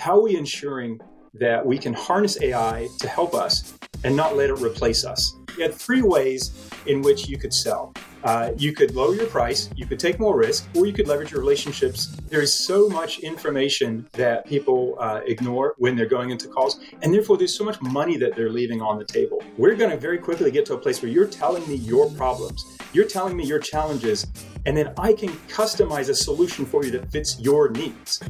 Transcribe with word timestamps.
how 0.00 0.16
are 0.16 0.22
we 0.22 0.34
ensuring 0.34 0.98
that 1.34 1.64
we 1.64 1.76
can 1.76 1.92
harness 1.92 2.40
AI 2.40 2.88
to 2.98 3.06
help 3.06 3.34
us 3.34 3.74
and 4.02 4.16
not 4.16 4.34
let 4.34 4.48
it 4.48 4.54
replace 4.54 5.04
us? 5.04 5.36
You 5.58 5.62
had 5.62 5.74
three 5.74 6.00
ways 6.00 6.70
in 6.86 7.02
which 7.02 7.28
you 7.28 7.36
could 7.36 7.52
sell. 7.52 7.92
Uh, 8.24 8.52
you 8.56 8.72
could 8.72 8.94
lower 8.94 9.14
your 9.14 9.26
price, 9.26 9.68
you 9.76 9.84
could 9.84 10.00
take 10.00 10.18
more 10.18 10.38
risk, 10.38 10.66
or 10.74 10.86
you 10.86 10.94
could 10.94 11.06
leverage 11.06 11.32
your 11.32 11.40
relationships. 11.40 12.06
There's 12.30 12.50
so 12.50 12.88
much 12.88 13.18
information 13.18 14.08
that 14.12 14.46
people 14.46 14.96
uh, 14.98 15.20
ignore 15.26 15.74
when 15.76 15.96
they're 15.96 16.06
going 16.06 16.30
into 16.30 16.48
calls, 16.48 16.80
and 17.02 17.12
therefore 17.12 17.36
there's 17.36 17.54
so 17.54 17.64
much 17.64 17.78
money 17.82 18.16
that 18.16 18.34
they're 18.34 18.50
leaving 18.50 18.80
on 18.80 18.98
the 18.98 19.04
table. 19.04 19.42
We're 19.58 19.74
going 19.74 19.90
to 19.90 19.98
very 19.98 20.18
quickly 20.18 20.50
get 20.50 20.64
to 20.66 20.74
a 20.74 20.78
place 20.78 21.02
where 21.02 21.10
you're 21.10 21.26
telling 21.26 21.66
me 21.68 21.74
your 21.74 22.10
problems, 22.12 22.64
you're 22.94 23.06
telling 23.06 23.36
me 23.36 23.44
your 23.44 23.58
challenges, 23.58 24.26
and 24.64 24.74
then 24.74 24.94
I 24.96 25.12
can 25.12 25.28
customize 25.48 26.08
a 26.08 26.14
solution 26.14 26.64
for 26.64 26.86
you 26.86 26.90
that 26.92 27.12
fits 27.12 27.38
your 27.38 27.68
needs. 27.68 28.22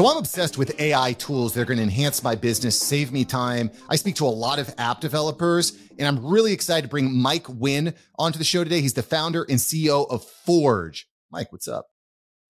So 0.00 0.06
I'm 0.06 0.16
obsessed 0.16 0.56
with 0.56 0.80
AI 0.80 1.12
tools 1.12 1.52
that 1.52 1.60
are 1.60 1.66
going 1.66 1.76
to 1.76 1.82
enhance 1.82 2.22
my 2.22 2.34
business, 2.34 2.80
save 2.80 3.12
me 3.12 3.22
time. 3.26 3.70
I 3.86 3.96
speak 3.96 4.14
to 4.14 4.24
a 4.24 4.28
lot 4.28 4.58
of 4.58 4.74
app 4.78 5.02
developers, 5.02 5.76
and 5.98 6.08
I'm 6.08 6.24
really 6.24 6.54
excited 6.54 6.84
to 6.84 6.88
bring 6.88 7.14
Mike 7.14 7.44
Winn 7.46 7.92
onto 8.18 8.38
the 8.38 8.44
show 8.44 8.64
today. 8.64 8.80
He's 8.80 8.94
the 8.94 9.02
founder 9.02 9.42
and 9.46 9.58
CEO 9.58 10.08
of 10.08 10.24
Forge. 10.24 11.06
Mike, 11.30 11.52
what's 11.52 11.68
up? 11.68 11.88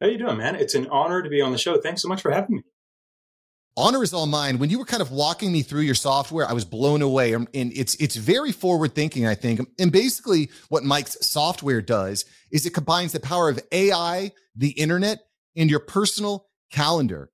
How 0.00 0.06
you 0.06 0.16
doing, 0.16 0.36
man? 0.36 0.54
It's 0.54 0.76
an 0.76 0.86
honor 0.92 1.22
to 1.22 1.28
be 1.28 1.40
on 1.40 1.50
the 1.50 1.58
show. 1.58 1.76
Thanks 1.80 2.02
so 2.02 2.08
much 2.08 2.22
for 2.22 2.30
having 2.30 2.58
me. 2.58 2.62
Honor 3.76 4.04
is 4.04 4.14
all 4.14 4.26
mine. 4.26 4.60
When 4.60 4.70
you 4.70 4.78
were 4.78 4.84
kind 4.84 5.02
of 5.02 5.10
walking 5.10 5.50
me 5.50 5.62
through 5.62 5.80
your 5.80 5.96
software, 5.96 6.48
I 6.48 6.52
was 6.52 6.64
blown 6.64 7.02
away. 7.02 7.32
And 7.32 7.48
it's 7.52 7.96
it's 7.96 8.14
very 8.14 8.52
forward 8.52 8.94
thinking, 8.94 9.26
I 9.26 9.34
think. 9.34 9.60
And 9.76 9.90
basically, 9.90 10.52
what 10.68 10.84
Mike's 10.84 11.16
software 11.26 11.82
does 11.82 12.26
is 12.52 12.64
it 12.64 12.74
combines 12.74 13.10
the 13.10 13.18
power 13.18 13.48
of 13.48 13.58
AI, 13.72 14.30
the 14.54 14.70
internet, 14.70 15.18
and 15.56 15.68
your 15.68 15.80
personal 15.80 16.46
calendar. 16.70 17.29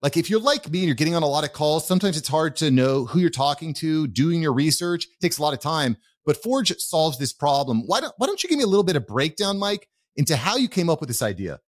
Like 0.00 0.16
if 0.16 0.30
you're 0.30 0.40
like 0.40 0.70
me 0.70 0.80
and 0.80 0.86
you're 0.86 0.94
getting 0.94 1.16
on 1.16 1.22
a 1.22 1.28
lot 1.28 1.44
of 1.44 1.52
calls, 1.52 1.86
sometimes 1.86 2.16
it's 2.16 2.28
hard 2.28 2.54
to 2.56 2.70
know 2.70 3.04
who 3.04 3.18
you're 3.18 3.30
talking 3.30 3.74
to, 3.74 4.06
doing 4.06 4.40
your 4.40 4.52
research 4.52 5.06
takes 5.20 5.38
a 5.38 5.42
lot 5.42 5.54
of 5.54 5.60
time. 5.60 5.96
But 6.24 6.36
Forge 6.42 6.72
solves 6.78 7.18
this 7.18 7.32
problem. 7.32 7.82
Why 7.86 8.00
don't, 8.00 8.12
why 8.18 8.26
don't 8.26 8.42
you 8.42 8.48
give 8.48 8.58
me 8.58 8.64
a 8.64 8.68
little 8.68 8.84
bit 8.84 8.96
of 8.96 9.06
breakdown, 9.06 9.58
Mike, 9.58 9.88
into 10.14 10.36
how 10.36 10.56
you 10.56 10.68
came 10.68 10.88
up 10.90 11.00
with 11.00 11.08
this 11.08 11.22
idea? 11.22 11.60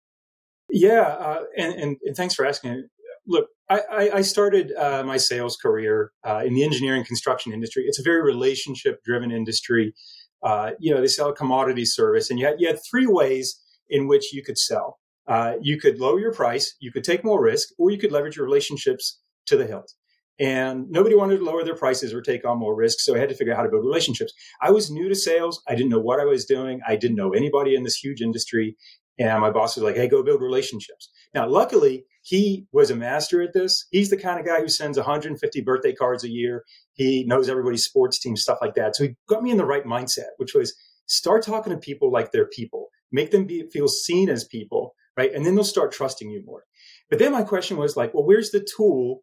Yeah, 0.71 1.01
uh, 1.01 1.45
and, 1.57 1.75
and, 1.75 1.97
and, 2.05 2.17
thanks 2.17 2.35
for 2.35 2.45
asking. 2.45 2.87
Look, 3.27 3.47
I, 3.71 4.11
I 4.15 4.23
started 4.23 4.73
uh, 4.77 5.03
my 5.05 5.17
sales 5.17 5.57
career 5.57 6.13
uh, 6.25 6.43
in 6.45 6.55
the 6.55 6.65
engineering 6.65 7.05
construction 7.05 7.53
industry. 7.53 7.85
It's 7.87 7.99
a 7.99 8.03
very 8.03 8.23
relationship 8.23 9.03
driven 9.05 9.31
industry. 9.31 9.95
Uh, 10.43 10.73
you 10.79 10.95
know, 10.95 11.01
they 11.01 11.07
sell 11.07 11.29
a 11.29 11.35
commodity 11.35 11.85
service, 11.85 12.31
and 12.31 12.39
you 12.39 12.47
had, 12.47 12.57
you 12.59 12.67
had 12.67 12.79
three 12.91 13.07
ways 13.07 13.61
in 13.89 14.09
which 14.09 14.33
you 14.33 14.43
could 14.43 14.59
sell. 14.59 14.99
Uh, 15.29 15.55
you 15.61 15.79
could 15.79 16.01
lower 16.01 16.19
your 16.19 16.33
price, 16.33 16.75
you 16.81 16.91
could 16.91 17.05
take 17.05 17.23
more 17.23 17.43
risk, 17.43 17.69
or 17.79 17.91
you 17.91 17.99
could 17.99 18.13
leverage 18.13 18.37
your 18.37 18.47
relationships 18.47 19.21
to 19.47 19.57
the 19.57 19.67
hilt. 19.67 19.93
And 20.41 20.89
nobody 20.89 21.17
wanted 21.17 21.39
to 21.39 21.45
lower 21.45 21.65
their 21.65 21.75
prices 21.75 22.15
or 22.15 22.23
take 22.23 22.47
on 22.47 22.59
more 22.59 22.75
risk. 22.75 23.01
So 23.01 23.15
I 23.15 23.19
had 23.19 23.29
to 23.29 23.35
figure 23.35 23.53
out 23.53 23.57
how 23.57 23.65
to 23.65 23.69
build 23.69 23.85
relationships. 23.85 24.33
I 24.63 24.71
was 24.71 24.91
new 24.91 25.09
to 25.09 25.15
sales. 25.15 25.63
I 25.69 25.75
didn't 25.75 25.91
know 25.91 26.01
what 26.01 26.21
I 26.21 26.25
was 26.25 26.45
doing. 26.45 26.81
I 26.87 26.97
didn't 26.97 27.17
know 27.17 27.31
anybody 27.31 27.75
in 27.75 27.83
this 27.83 27.97
huge 27.97 28.23
industry. 28.23 28.77
And 29.19 29.41
my 29.41 29.51
boss 29.51 29.75
was 29.75 29.83
like, 29.83 29.97
hey, 29.97 30.09
go 30.09 30.23
build 30.23 30.41
relationships. 30.41 31.11
Now, 31.35 31.49
luckily, 31.49 32.05
he 32.23 32.67
was 32.73 32.91
a 32.91 32.97
master 32.97 33.43
at 33.43 33.53
this. 33.53 33.87
He's 33.91 34.11
the 34.11 34.17
kind 34.17 34.39
of 34.39 34.47
guy 34.47 34.61
who 34.61 34.69
sends 34.69 34.97
150 34.97 35.61
birthday 35.63 35.93
cards 35.93 36.23
a 36.23 36.31
year. 36.31 36.65
He 36.93 37.25
knows 37.25 37.49
everybody's 37.49 37.85
sports 37.85 38.21
team, 38.21 38.37
stuff 38.37 38.59
like 38.61 38.75
that. 38.77 38.95
So 38.95 39.05
he 39.05 39.17
got 39.29 39.43
me 39.43 39.51
in 39.51 39.57
the 39.57 39.65
right 39.65 39.85
mindset, 39.85 40.31
which 40.37 40.55
was 40.55 40.73
start 41.07 41.45
talking 41.45 41.73
to 41.73 41.79
people 41.79 42.13
like 42.13 42.31
they're 42.31 42.47
people, 42.47 42.89
make 43.11 43.33
them 43.33 43.45
be, 43.45 43.69
feel 43.73 43.89
seen 43.89 44.29
as 44.29 44.45
people 44.45 44.95
right? 45.19 45.35
And 45.35 45.45
then 45.45 45.57
they'll 45.57 45.65
start 45.65 45.91
trusting 45.91 46.31
you 46.31 46.45
more. 46.47 46.63
But 47.11 47.19
then 47.19 47.33
my 47.33 47.43
question 47.43 47.77
was 47.77 47.97
like, 47.97 48.15
well, 48.15 48.25
where's 48.25 48.53
the 48.53 48.67
tool 48.77 49.23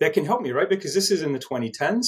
that 0.00 0.12
can 0.12 0.24
help 0.24 0.42
me, 0.42 0.50
right? 0.50 0.68
Because 0.68 0.92
this 0.92 1.10
is 1.10 1.22
in 1.22 1.32
the 1.32 1.38
2010s. 1.38 2.06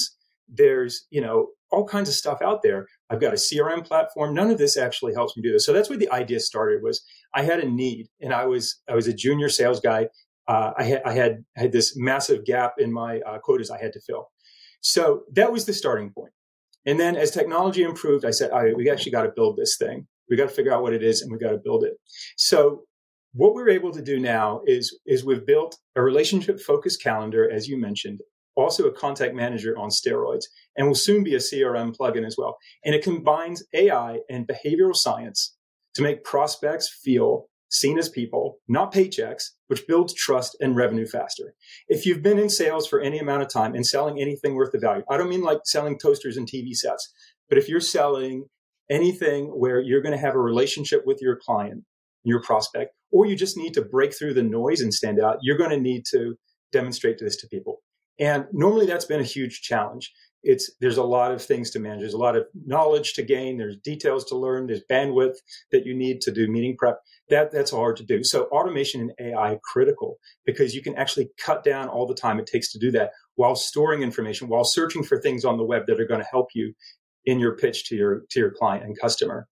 There's, 0.49 1.05
you 1.09 1.21
know, 1.21 1.47
all 1.71 1.87
kinds 1.87 2.09
of 2.09 2.15
stuff 2.15 2.41
out 2.41 2.63
there. 2.63 2.87
I've 3.09 3.21
got 3.21 3.33
a 3.33 3.37
CRM 3.37 3.85
platform. 3.85 4.33
None 4.33 4.51
of 4.51 4.57
this 4.57 4.75
actually 4.75 5.13
helps 5.13 5.37
me 5.37 5.43
do 5.43 5.53
this. 5.53 5.65
So 5.65 5.71
that's 5.71 5.89
where 5.89 5.97
the 5.97 6.11
idea 6.11 6.41
started 6.41 6.83
was 6.83 7.01
I 7.33 7.43
had 7.43 7.59
a 7.59 7.69
need 7.69 8.07
and 8.19 8.33
I 8.33 8.45
was, 8.45 8.81
I 8.89 8.95
was 8.95 9.07
a 9.07 9.13
junior 9.13 9.47
sales 9.47 9.79
guy. 9.79 10.09
Uh, 10.47 10.71
I 10.77 10.83
had, 10.83 11.01
I 11.05 11.13
had, 11.13 11.45
had 11.55 11.71
this 11.71 11.95
massive 11.95 12.43
gap 12.43 12.73
in 12.77 12.91
my 12.91 13.19
uh, 13.19 13.37
quotas 13.39 13.71
I 13.71 13.79
had 13.79 13.93
to 13.93 14.01
fill. 14.01 14.29
So 14.81 15.23
that 15.33 15.51
was 15.51 15.65
the 15.65 15.73
starting 15.73 16.11
point. 16.11 16.33
And 16.85 16.99
then 16.99 17.15
as 17.15 17.31
technology 17.31 17.83
improved, 17.83 18.25
I 18.25 18.31
said, 18.31 18.51
all 18.51 18.63
right, 18.63 18.75
we 18.75 18.89
actually 18.89 19.11
got 19.11 19.23
to 19.23 19.31
build 19.33 19.55
this 19.55 19.77
thing. 19.77 20.07
We 20.29 20.35
got 20.35 20.49
to 20.49 20.55
figure 20.55 20.73
out 20.73 20.81
what 20.81 20.93
it 20.93 21.03
is 21.03 21.21
and 21.21 21.31
we 21.31 21.37
got 21.37 21.51
to 21.51 21.57
build 21.57 21.83
it. 21.83 21.93
So 22.35 22.83
what 23.33 23.53
we're 23.53 23.69
able 23.69 23.91
to 23.91 24.01
do 24.01 24.19
now 24.19 24.61
is, 24.65 24.97
is 25.05 25.23
we've 25.23 25.45
built 25.45 25.77
a 25.95 26.01
relationship 26.01 26.59
focused 26.59 27.01
calendar, 27.01 27.49
as 27.49 27.67
you 27.67 27.77
mentioned, 27.77 28.21
also 28.55 28.85
a 28.85 28.91
contact 28.91 29.35
manager 29.35 29.77
on 29.77 29.89
steroids, 29.89 30.45
and 30.75 30.87
will 30.87 30.95
soon 30.95 31.23
be 31.23 31.35
a 31.35 31.39
CRM 31.39 31.95
plugin 31.95 32.25
as 32.25 32.35
well. 32.37 32.57
And 32.83 32.95
it 32.95 33.03
combines 33.03 33.63
AI 33.73 34.19
and 34.29 34.47
behavioral 34.47 34.95
science 34.95 35.55
to 35.95 36.01
make 36.01 36.23
prospects 36.23 36.89
feel 37.03 37.45
seen 37.71 37.99
as 37.99 38.09
people, 38.09 38.57
not 38.67 38.91
paychecks, 38.91 39.43
which 39.67 39.85
builds 39.87 40.13
trust 40.13 40.57
and 40.59 40.75
revenue 40.75 41.05
faster. 41.05 41.53
If 41.87 42.05
you've 42.05 42.23
been 42.23 42.39
in 42.39 42.49
sales 42.49 42.87
for 42.87 42.99
any 42.99 43.19
amount 43.19 43.43
of 43.43 43.49
time 43.49 43.75
and 43.75 43.85
selling 43.85 44.19
anything 44.19 44.55
worth 44.55 44.71
the 44.71 44.79
value, 44.79 45.03
I 45.07 45.17
don't 45.17 45.29
mean 45.29 45.43
like 45.43 45.59
selling 45.65 45.99
toasters 45.99 46.35
and 46.35 46.47
TV 46.47 46.73
sets, 46.73 47.13
but 47.47 47.59
if 47.59 47.69
you're 47.69 47.79
selling 47.79 48.45
anything 48.89 49.47
where 49.47 49.79
you're 49.79 50.01
going 50.01 50.15
to 50.15 50.21
have 50.21 50.33
a 50.33 50.39
relationship 50.39 51.03
with 51.05 51.19
your 51.21 51.35
client, 51.35 51.83
your 52.23 52.41
prospect, 52.41 52.93
or 53.11 53.25
you 53.25 53.35
just 53.35 53.57
need 53.57 53.73
to 53.73 53.81
break 53.81 54.17
through 54.17 54.33
the 54.33 54.43
noise 54.43 54.81
and 54.81 54.93
stand 54.93 55.19
out, 55.19 55.37
you're 55.41 55.57
going 55.57 55.69
to 55.71 55.79
need 55.79 56.05
to 56.11 56.35
demonstrate 56.71 57.17
this 57.19 57.35
to 57.37 57.47
people. 57.47 57.81
And 58.19 58.45
normally 58.51 58.85
that's 58.85 59.05
been 59.05 59.21
a 59.21 59.23
huge 59.23 59.61
challenge. 59.61 60.11
It's 60.41 60.71
there's 60.79 60.97
a 60.97 61.03
lot 61.03 61.31
of 61.33 61.41
things 61.41 61.69
to 61.71 61.79
manage. 61.79 61.99
There's 61.99 62.13
a 62.13 62.17
lot 62.17 62.37
of 62.37 62.45
knowledge 62.65 63.13
to 63.13 63.23
gain. 63.23 63.57
There's 63.57 63.75
details 63.77 64.23
to 64.25 64.37
learn. 64.37 64.67
There's 64.67 64.83
bandwidth 64.89 65.35
that 65.71 65.85
you 65.85 65.93
need 65.93 66.21
to 66.21 66.31
do 66.31 66.47
meeting 66.47 66.77
prep. 66.77 66.99
That 67.29 67.51
that's 67.51 67.71
hard 67.71 67.97
to 67.97 68.05
do. 68.05 68.23
So 68.23 68.45
automation 68.45 69.01
and 69.01 69.11
AI 69.19 69.53
are 69.53 69.59
critical 69.63 70.17
because 70.45 70.73
you 70.73 70.81
can 70.81 70.95
actually 70.95 71.29
cut 71.37 71.63
down 71.63 71.89
all 71.89 72.07
the 72.07 72.15
time 72.15 72.39
it 72.39 72.47
takes 72.47 72.71
to 72.71 72.79
do 72.79 72.89
that 72.91 73.11
while 73.35 73.55
storing 73.55 74.01
information, 74.01 74.47
while 74.47 74.63
searching 74.63 75.03
for 75.03 75.19
things 75.19 75.43
on 75.43 75.57
the 75.57 75.65
web 75.65 75.83
that 75.87 75.99
are 75.99 76.07
going 76.07 76.21
to 76.21 76.27
help 76.31 76.47
you 76.53 76.73
in 77.25 77.39
your 77.39 77.57
pitch 77.57 77.85
to 77.89 77.95
your 77.95 78.21
to 78.29 78.39
your 78.39 78.51
client 78.51 78.85
and 78.85 78.97
customer. 78.99 79.45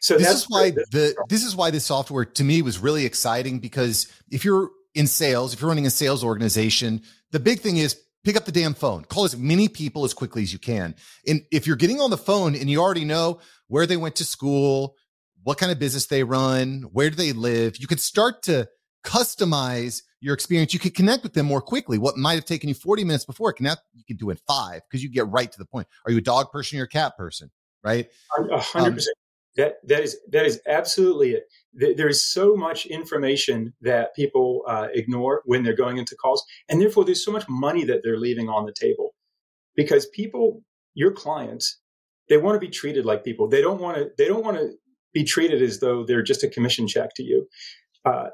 So 0.00 0.16
this 0.18 0.30
is 0.30 0.44
why 0.48 0.70
the 0.70 1.14
this 1.28 1.44
is 1.44 1.54
why 1.54 1.70
this 1.70 1.84
software 1.84 2.24
to 2.24 2.44
me 2.44 2.62
was 2.62 2.78
really 2.78 3.04
exciting 3.04 3.58
because 3.58 4.10
if 4.30 4.44
you're 4.44 4.70
in 4.94 5.06
sales, 5.06 5.52
if 5.52 5.60
you're 5.60 5.68
running 5.68 5.86
a 5.86 5.90
sales 5.90 6.24
organization, 6.24 7.02
the 7.32 7.40
big 7.40 7.60
thing 7.60 7.76
is 7.76 8.00
pick 8.24 8.36
up 8.36 8.44
the 8.44 8.52
damn 8.52 8.74
phone, 8.74 9.04
call 9.04 9.24
as 9.24 9.36
many 9.36 9.68
people 9.68 10.04
as 10.04 10.14
quickly 10.14 10.42
as 10.42 10.52
you 10.52 10.58
can. 10.58 10.94
And 11.26 11.42
if 11.50 11.66
you're 11.66 11.76
getting 11.76 12.00
on 12.00 12.10
the 12.10 12.16
phone 12.16 12.54
and 12.54 12.70
you 12.70 12.80
already 12.80 13.04
know 13.04 13.40
where 13.68 13.86
they 13.86 13.96
went 13.96 14.16
to 14.16 14.24
school, 14.24 14.96
what 15.42 15.58
kind 15.58 15.70
of 15.70 15.78
business 15.78 16.06
they 16.06 16.24
run, 16.24 16.82
where 16.92 17.10
do 17.10 17.16
they 17.16 17.32
live, 17.32 17.76
you 17.78 17.86
can 17.86 17.98
start 17.98 18.42
to 18.44 18.68
customize 19.04 20.02
your 20.20 20.32
experience. 20.32 20.72
You 20.72 20.80
can 20.80 20.90
connect 20.90 21.22
with 21.22 21.34
them 21.34 21.46
more 21.46 21.60
quickly. 21.60 21.98
What 21.98 22.16
might 22.16 22.34
have 22.34 22.46
taken 22.46 22.68
you 22.68 22.74
40 22.74 23.04
minutes 23.04 23.26
before, 23.26 23.52
can 23.52 23.64
now 23.64 23.76
you 23.92 24.04
can 24.06 24.16
do 24.16 24.30
in 24.30 24.38
five 24.48 24.80
because 24.88 25.02
you 25.02 25.10
get 25.10 25.28
right 25.28 25.52
to 25.52 25.58
the 25.58 25.66
point. 25.66 25.86
Are 26.06 26.10
you 26.10 26.18
a 26.18 26.22
dog 26.22 26.50
person 26.50 26.80
or 26.80 26.84
a 26.84 26.88
cat 26.88 27.16
person? 27.16 27.50
Right? 27.82 28.08
A 28.38 28.58
hundred 28.58 28.88
um, 28.88 28.94
percent. 28.94 29.16
That 29.56 29.74
that 29.86 30.02
is 30.02 30.18
that 30.30 30.46
is 30.46 30.60
absolutely 30.66 31.32
it. 31.32 31.96
There 31.96 32.08
is 32.08 32.28
so 32.28 32.56
much 32.56 32.86
information 32.86 33.72
that 33.82 34.14
people 34.14 34.62
uh, 34.66 34.88
ignore 34.92 35.42
when 35.44 35.62
they're 35.62 35.76
going 35.76 35.98
into 35.98 36.16
calls, 36.16 36.44
and 36.68 36.80
therefore 36.80 37.04
there's 37.04 37.24
so 37.24 37.32
much 37.32 37.48
money 37.48 37.84
that 37.84 38.00
they're 38.02 38.18
leaving 38.18 38.48
on 38.48 38.66
the 38.66 38.72
table 38.72 39.14
because 39.76 40.06
people, 40.06 40.62
your 40.94 41.12
clients, 41.12 41.80
they 42.28 42.36
want 42.36 42.56
to 42.56 42.60
be 42.60 42.70
treated 42.70 43.04
like 43.04 43.24
people. 43.24 43.48
They 43.48 43.60
don't 43.60 43.80
want 43.80 43.96
to. 43.96 44.10
They 44.18 44.26
don't 44.26 44.44
want 44.44 44.56
to 44.56 44.72
be 45.12 45.24
treated 45.24 45.62
as 45.62 45.80
though 45.80 46.04
they're 46.04 46.22
just 46.22 46.42
a 46.42 46.48
commission 46.48 46.88
check 46.88 47.10
to 47.16 47.22
you. 47.22 47.46
Uh, 48.04 48.28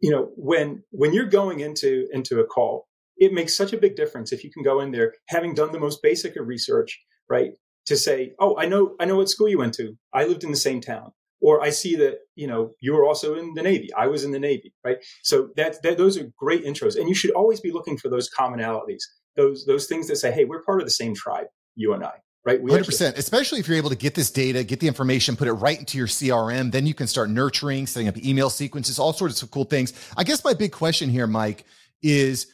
you 0.00 0.10
know, 0.10 0.30
when 0.36 0.82
when 0.90 1.12
you're 1.14 1.26
going 1.26 1.60
into 1.60 2.06
into 2.12 2.40
a 2.40 2.46
call, 2.46 2.86
it 3.16 3.32
makes 3.32 3.56
such 3.56 3.72
a 3.72 3.78
big 3.78 3.96
difference 3.96 4.32
if 4.32 4.44
you 4.44 4.50
can 4.50 4.62
go 4.62 4.80
in 4.80 4.92
there 4.92 5.14
having 5.28 5.54
done 5.54 5.72
the 5.72 5.80
most 5.80 6.02
basic 6.02 6.36
of 6.36 6.46
research, 6.46 7.00
right? 7.30 7.52
To 7.86 7.96
say, 7.96 8.34
"Oh, 8.38 8.56
I 8.58 8.66
know, 8.66 8.94
I 9.00 9.04
know 9.04 9.16
what 9.16 9.28
school 9.28 9.48
you 9.48 9.58
went 9.58 9.74
to. 9.74 9.96
I 10.12 10.24
lived 10.26 10.44
in 10.44 10.50
the 10.50 10.56
same 10.56 10.80
town." 10.80 11.12
Or 11.40 11.60
I 11.60 11.70
see 11.70 11.96
that 11.96 12.20
you 12.34 12.46
know 12.46 12.72
you 12.80 12.94
were 12.94 13.04
also 13.04 13.34
in 13.34 13.54
the 13.54 13.62
Navy. 13.62 13.92
I 13.94 14.06
was 14.06 14.24
in 14.24 14.30
the 14.30 14.38
Navy, 14.38 14.72
right? 14.84 14.96
So 15.22 15.50
that, 15.56 15.82
that 15.82 15.98
those 15.98 16.16
are 16.18 16.30
great 16.36 16.64
intros, 16.64 16.96
and 16.96 17.08
you 17.08 17.14
should 17.14 17.30
always 17.32 17.60
be 17.60 17.70
looking 17.72 17.98
for 17.98 18.08
those 18.08 18.30
commonalities, 18.30 19.02
those 19.36 19.64
those 19.66 19.86
things 19.86 20.08
that 20.08 20.16
say, 20.16 20.32
"Hey, 20.32 20.44
we're 20.44 20.62
part 20.62 20.80
of 20.80 20.86
the 20.86 20.90
same 20.90 21.14
tribe, 21.14 21.46
you 21.74 21.92
and 21.92 22.04
I." 22.04 22.14
Right? 22.44 22.62
We 22.62 22.70
100%. 22.70 22.78
Actually- 22.78 23.18
especially 23.18 23.58
if 23.60 23.66
you're 23.68 23.76
able 23.76 23.90
to 23.90 23.96
get 23.96 24.14
this 24.14 24.30
data, 24.30 24.62
get 24.62 24.78
the 24.78 24.86
information, 24.86 25.36
put 25.36 25.48
it 25.48 25.52
right 25.52 25.78
into 25.78 25.98
your 25.98 26.06
CRM, 26.06 26.70
then 26.70 26.86
you 26.86 26.94
can 26.94 27.08
start 27.08 27.28
nurturing, 27.28 27.88
setting 27.88 28.06
up 28.06 28.16
email 28.18 28.50
sequences, 28.50 29.00
all 29.00 29.12
sorts 29.12 29.42
of 29.42 29.50
cool 29.50 29.64
things. 29.64 29.92
I 30.16 30.22
guess 30.22 30.44
my 30.44 30.54
big 30.54 30.70
question 30.70 31.10
here, 31.10 31.26
Mike, 31.26 31.64
is 32.02 32.46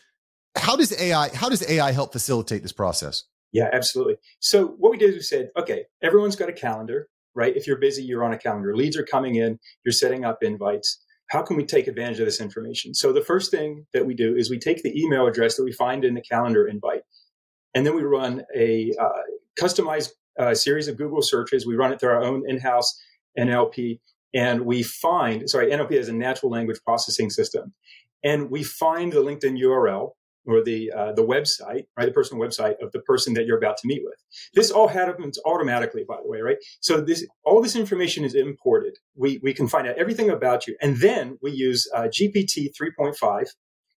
how 0.57 0.77
does 0.77 0.99
AI 0.99 1.29
how 1.35 1.49
does 1.49 1.63
AI 1.69 1.93
help 1.93 2.13
facilitate 2.13 2.63
this 2.63 2.73
process? 2.73 3.25
Yeah, 3.53 3.69
absolutely. 3.73 4.17
So 4.41 4.69
what 4.79 4.91
we 4.91 4.99
did 4.99 5.11
is 5.11 5.17
we 5.17 5.23
said, 5.23 5.51
okay, 5.57 5.85
everyone's 6.03 6.37
got 6.37 6.49
a 6.49 6.55
calendar. 6.55 7.09
right? 7.35 7.57
If 7.57 7.67
you're 7.67 7.79
busy, 7.79 8.03
you're 8.03 8.25
on 8.25 8.33
a 8.33 8.39
calendar. 8.39 8.75
Leads 8.77 8.97
are 8.97 9.05
coming 9.05 9.37
in, 9.37 9.59
you're 9.85 9.93
setting 9.93 10.25
up 10.25 10.39
invites. 10.43 11.03
How 11.31 11.43
can 11.43 11.57
we 11.57 11.65
take 11.65 11.87
advantage 11.87 12.21
of 12.21 12.27
this 12.27 12.41
information? 12.41 12.95
So 12.95 13.13
the 13.13 13.23
first 13.23 13.51
thing 13.51 13.87
that 13.95 14.05
we 14.05 14.15
do 14.15 14.37
is 14.37 14.51
we 14.51 14.59
take 14.59 14.83
the 14.83 14.99
email 15.01 15.27
address 15.27 15.57
that 15.57 15.65
we 15.65 15.73
find 15.73 16.05
in 16.05 16.15
the 16.15 16.21
calendar 16.21 16.67
invite, 16.67 17.03
and 17.75 17.87
then 17.87 17.95
we 17.95 18.03
run 18.03 18.43
a 18.55 18.93
uh, 19.01 19.09
customized 19.59 20.11
uh, 20.39 20.55
series 20.55 20.89
of 20.89 20.99
Google 20.99 21.23
searches. 21.23 21.67
We 21.67 21.75
run 21.75 21.93
it 21.93 22.01
through 22.01 22.11
our 22.11 22.23
own 22.23 22.43
in-house 22.47 23.01
NLP, 23.39 24.01
and 24.35 24.67
we 24.67 24.83
find 24.83 25.49
sorry, 25.49 25.71
NLP 25.71 25.93
is 25.93 26.09
a 26.09 26.13
natural 26.13 26.53
language 26.53 26.81
processing 26.85 27.31
system, 27.31 27.73
and 28.23 28.51
we 28.51 28.63
find 28.63 29.13
the 29.13 29.23
LinkedIn 29.23 29.59
URL 29.59 30.11
or 30.47 30.63
the 30.63 30.91
uh, 30.93 31.13
the 31.13 31.25
website, 31.25 31.85
right, 31.97 32.07
the 32.07 32.13
personal 32.13 32.43
website 32.43 32.75
of 32.83 32.93
the 32.93 33.01
person 33.01 33.35
that 33.35 33.47
you're 33.47 33.59
about 33.59 33.77
to 33.79 33.87
meet 33.87 34.03
with. 34.05 34.17
This 34.55 34.71
all 34.71 34.89
happens 34.89 35.39
automatically, 35.45 36.05
by 36.07 36.17
the 36.23 36.29
way, 36.29 36.41
right? 36.41 36.57
So 36.81 37.01
this 37.01 37.27
all 37.45 37.63
this 37.63 37.77
information 37.77 38.25
is 38.25 38.35
imported. 38.35 38.95
We 39.15 39.41
we 39.43 39.55
can 39.55 39.69
find 39.69 39.87
out 39.87 39.99
everything 39.99 40.31
about 40.31 40.67
you, 40.67 40.77
and 40.81 40.97
then 40.99 41.39
we 41.43 41.53
use 41.53 41.89
uh, 41.95 42.09
GPT 42.09 42.71
3.5, 42.81 43.45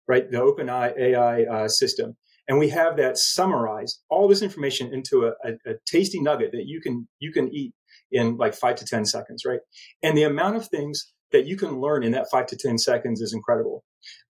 right, 0.08 0.30
the 0.30 0.38
OpenAI 0.38 0.96
AI 0.98 1.42
uh, 1.44 1.68
system, 1.68 2.16
and 2.48 2.58
we 2.58 2.68
have 2.70 2.96
that 2.96 3.18
summarize 3.18 4.00
all 4.08 4.28
this 4.28 4.42
information 4.42 4.92
into 4.92 5.26
a, 5.26 5.30
a, 5.48 5.52
a 5.70 5.74
tasty 5.86 6.20
nugget 6.20 6.52
that 6.52 6.66
you 6.66 6.80
can 6.80 7.08
you 7.18 7.32
can 7.32 7.52
eat 7.52 7.72
in 8.12 8.36
like 8.36 8.54
five 8.54 8.76
to 8.76 8.84
ten 8.84 9.04
seconds, 9.04 9.44
right? 9.44 9.60
And 10.02 10.16
the 10.16 10.24
amount 10.24 10.56
of 10.56 10.68
things 10.68 11.12
that 11.32 11.46
you 11.46 11.56
can 11.56 11.80
learn 11.80 12.04
in 12.04 12.12
that 12.12 12.28
five 12.30 12.46
to 12.46 12.56
ten 12.56 12.78
seconds 12.78 13.20
is 13.20 13.34
incredible. 13.34 13.84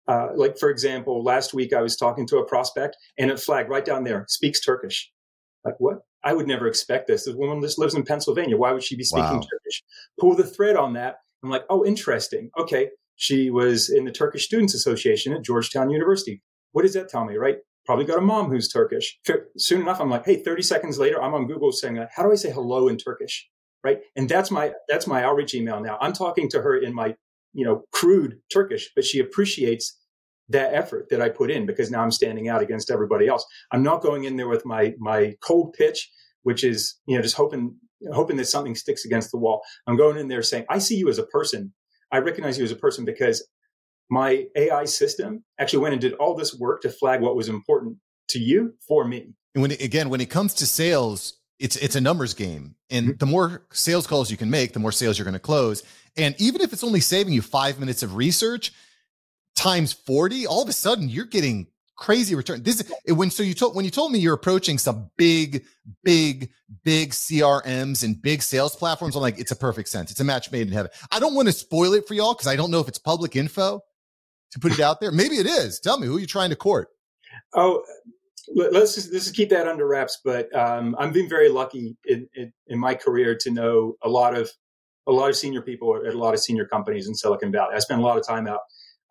Uh, 0.08 0.30
like 0.36 0.58
for 0.58 0.70
example, 0.70 1.24
last 1.24 1.54
week 1.54 1.74
I 1.74 1.82
was 1.82 1.96
talking 1.96 2.28
to 2.28 2.38
a 2.38 2.46
prospect 2.46 2.96
and 3.18 3.32
it 3.32 3.40
flagged 3.40 3.70
right 3.70 3.86
down 3.86 4.04
there, 4.04 4.26
speaks 4.28 4.62
Turkish. 4.62 5.12
Like 5.64 5.76
what? 5.80 6.00
I 6.24 6.34
would 6.34 6.48
never 6.48 6.68
expect 6.68 7.08
this. 7.08 7.26
This 7.26 7.36
woman 7.36 7.62
just 7.62 7.78
lives 7.78 7.94
in 7.94 8.04
Pennsylvania. 8.04 8.58
Why 8.58 8.72
would 8.72 8.84
she 8.84 8.96
be 8.96 9.04
speaking 9.04 9.26
wow. 9.26 9.42
Turkish? 9.42 9.84
Pull 10.20 10.36
the 10.36 10.44
thread 10.44 10.76
on 10.76 10.94
that. 10.94 11.18
I'm 11.44 11.52
like, 11.52 11.66
oh, 11.70 11.86
interesting. 11.86 12.50
Okay. 12.58 12.90
She 13.16 13.52
was 13.52 13.90
in 13.90 14.06
the 14.06 14.12
Turkish 14.12 14.46
Students 14.46 14.74
Association 14.74 15.34
at 15.34 15.44
Georgetown 15.44 15.90
University. 15.92 16.42
What 16.72 16.82
does 16.82 16.94
that 16.96 17.10
tell 17.10 17.26
me, 17.26 17.36
right? 17.36 17.58
Probably 17.86 18.06
got 18.06 18.18
a 18.18 18.22
mom 18.22 18.50
who's 18.50 18.68
Turkish. 18.68 19.20
Soon 19.58 19.82
enough, 19.82 20.02
I'm 20.02 20.10
like, 20.10 20.26
hey, 20.26 20.38
30 20.38 20.64
seconds 20.64 20.98
later, 20.98 21.22
I'm 21.22 21.36
on 21.36 21.46
Google 21.48 21.72
saying, 21.72 22.04
how 22.16 22.24
do 22.24 22.32
I 22.32 22.36
say 22.36 22.52
hello 22.52 22.88
in 22.88 22.98
Turkish? 22.98 23.48
Right. 23.84 24.00
And 24.16 24.28
that's 24.28 24.50
my, 24.50 24.74
that's 24.90 25.06
my 25.06 25.24
outreach 25.24 25.54
email 25.54 25.80
now. 25.80 26.00
I'm 26.02 26.14
talking 26.14 26.50
to 26.50 26.62
her 26.64 26.76
in 26.76 26.94
my 26.94 27.16
you 27.56 27.66
know, 27.66 27.84
crude 27.92 28.40
Turkish, 28.52 28.92
but 28.96 29.06
she 29.06 29.20
appreciates 29.20 29.98
that 30.50 30.74
effort 30.74 31.08
that 31.10 31.22
I 31.22 31.30
put 31.30 31.50
in 31.50 31.66
because 31.66 31.90
now 31.90 32.04
I'm 32.04 32.12
standing 32.12 32.50
out 32.50 32.62
against 32.62 32.92
everybody 32.92 33.28
else. 33.28 33.46
I'm 33.72 33.82
not 33.82 34.04
going 34.04 34.26
in 34.26 34.36
there 34.36 34.50
with 34.50 34.66
my 34.66 34.94
my 35.00 35.36
cold 35.42 35.74
pitch, 35.74 36.12
which 36.44 36.64
is 36.64 37.00
you 37.08 37.16
know 37.16 37.24
just 37.24 37.36
hoping 37.36 37.76
hoping 38.14 38.38
that 38.38 38.46
something 38.46 38.76
sticks 38.76 39.06
against 39.06 39.32
the 39.32 39.38
wall. 39.38 39.64
I'm 39.88 39.98
going 39.98 40.18
in 40.18 40.28
there 40.28 40.44
saying, 40.44 40.66
I 40.70 40.78
see 40.78 40.98
you 40.98 41.10
as 41.10 41.18
a 41.18 41.26
person. 41.26 41.74
I 42.12 42.20
recognize 42.20 42.58
you 42.58 42.64
as 42.64 42.72
a 42.72 42.76
person 42.76 43.06
because 43.06 43.48
my 44.10 44.46
AI 44.56 44.86
system 44.86 45.44
actually 45.60 45.80
went 45.80 45.94
and 45.94 46.02
did 46.02 46.14
all 46.14 46.36
this 46.36 46.54
work 46.54 46.82
to 46.82 46.90
flag 46.90 47.22
what 47.22 47.36
was 47.36 47.50
important 47.50 47.98
to 48.30 48.40
you 48.40 48.76
for 48.88 49.08
me. 49.08 49.34
And 49.56 49.62
when 49.62 49.72
again, 49.72 50.10
when 50.10 50.22
it 50.22 50.30
comes 50.30 50.54
to 50.56 50.68
sales, 50.68 51.40
it's 51.58 51.78
it's 51.78 51.96
a 51.96 52.02
numbers 52.02 52.34
game 52.34 52.76
and 52.90 53.08
mm-hmm. 53.08 53.18
the 53.18 53.26
more 53.26 53.66
sales 53.72 54.06
calls 54.06 54.30
you 54.30 54.38
can 54.38 54.50
make 54.50 54.74
the 54.74 54.80
more 54.80 54.92
sales 54.92 55.18
you're 55.18 55.26
going 55.26 55.34
to 55.34 55.40
close 55.40 55.84
and 56.18 56.36
even 56.40 56.62
if 56.62 56.74
it's 56.74 56.84
only 56.84 57.00
saving 57.00 57.34
you 57.34 57.42
5 57.42 57.80
minutes 57.80 58.04
of 58.04 58.16
research 58.16 58.72
times 59.56 59.94
40 59.94 60.48
all 60.48 60.62
of 60.62 60.70
a 60.70 60.74
sudden 60.74 61.10
you're 61.10 61.26
getting 61.26 61.68
crazy 61.96 62.36
return. 62.36 62.62
This 62.62 62.82
is 62.82 63.14
when 63.16 63.32
so 63.32 63.42
you 63.42 63.54
told 63.54 63.76
when 63.76 63.86
you 63.86 63.92
told 63.92 64.12
me 64.12 64.20
you're 64.20 64.34
approaching 64.34 64.78
some 64.78 65.10
big 65.18 65.66
big 66.04 66.52
big 66.84 67.12
crms 67.12 68.04
and 68.04 68.22
big 68.22 68.42
sales 68.42 68.76
platforms 68.76 69.16
i'm 69.16 69.22
like 69.22 69.40
it's 69.40 69.52
a 69.52 69.56
perfect 69.56 69.90
sense. 69.90 70.12
It's 70.12 70.20
a 70.20 70.24
match 70.24 70.52
made 70.52 70.68
in 70.68 70.74
heaven. 70.74 70.92
I 71.12 71.20
don't 71.20 71.36
want 71.36 71.48
to 71.48 71.54
spoil 71.54 71.94
it 71.94 72.08
for 72.08 72.14
y'all 72.14 72.34
because 72.34 72.48
i 72.48 72.56
don't 72.56 72.72
know 72.72 72.80
if 72.80 72.88
it's 72.88 73.00
public 73.00 73.36
info 73.36 73.82
to 74.52 74.60
put 74.60 74.74
it 74.74 74.80
out 74.80 75.00
there. 75.00 75.12
Maybe 75.12 75.36
it 75.36 75.46
is. 75.46 75.80
Tell 75.80 75.98
me 75.98 76.08
who 76.08 76.14
you're 76.14 76.22
you 76.22 76.28
trying 76.28 76.50
to 76.50 76.56
court? 76.56 76.90
Oh 77.54 77.84
let's 78.54 78.96
just, 78.96 79.12
let's 79.12 79.26
just 79.26 79.36
keep 79.36 79.50
that 79.50 79.68
under 79.68 79.88
wraps. 79.88 80.20
But 80.24 80.54
um, 80.56 80.96
I'm 81.00 81.12
being 81.12 81.30
very 81.30 81.50
lucky 81.50 81.98
in, 82.06 82.28
in, 82.36 82.54
in, 82.68 82.80
my 82.80 82.94
career 82.94 83.36
to 83.42 83.52
know 83.52 83.96
a 84.04 84.10
lot 84.10 84.36
of 84.36 84.52
a 85.08 85.12
lot 85.12 85.30
of 85.30 85.36
senior 85.36 85.62
people 85.62 85.96
at 86.06 86.14
a 86.14 86.18
lot 86.18 86.34
of 86.34 86.40
senior 86.40 86.66
companies 86.66 87.08
in 87.08 87.16
Silicon 87.16 87.52
Valley. 87.52 87.76
I 87.76 87.80
spend 87.80 88.02
a 88.02 88.04
lot 88.04 88.18
of 88.18 88.26
time 88.26 88.48
out 88.48 88.62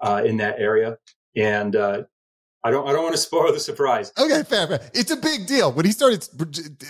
uh, 0.00 0.22
in 0.24 0.36
that 0.38 0.58
area, 0.58 0.96
and 1.36 1.76
uh, 1.76 2.02
I 2.64 2.70
don't 2.70 2.88
I 2.88 2.92
don't 2.92 3.02
want 3.02 3.14
to 3.14 3.20
spoil 3.20 3.52
the 3.52 3.60
surprise. 3.60 4.12
Okay, 4.18 4.42
fair, 4.42 4.66
fair. 4.66 4.80
It's 4.94 5.10
a 5.10 5.16
big 5.16 5.46
deal. 5.46 5.70
When 5.72 5.84
he 5.84 5.92
started, 5.92 6.26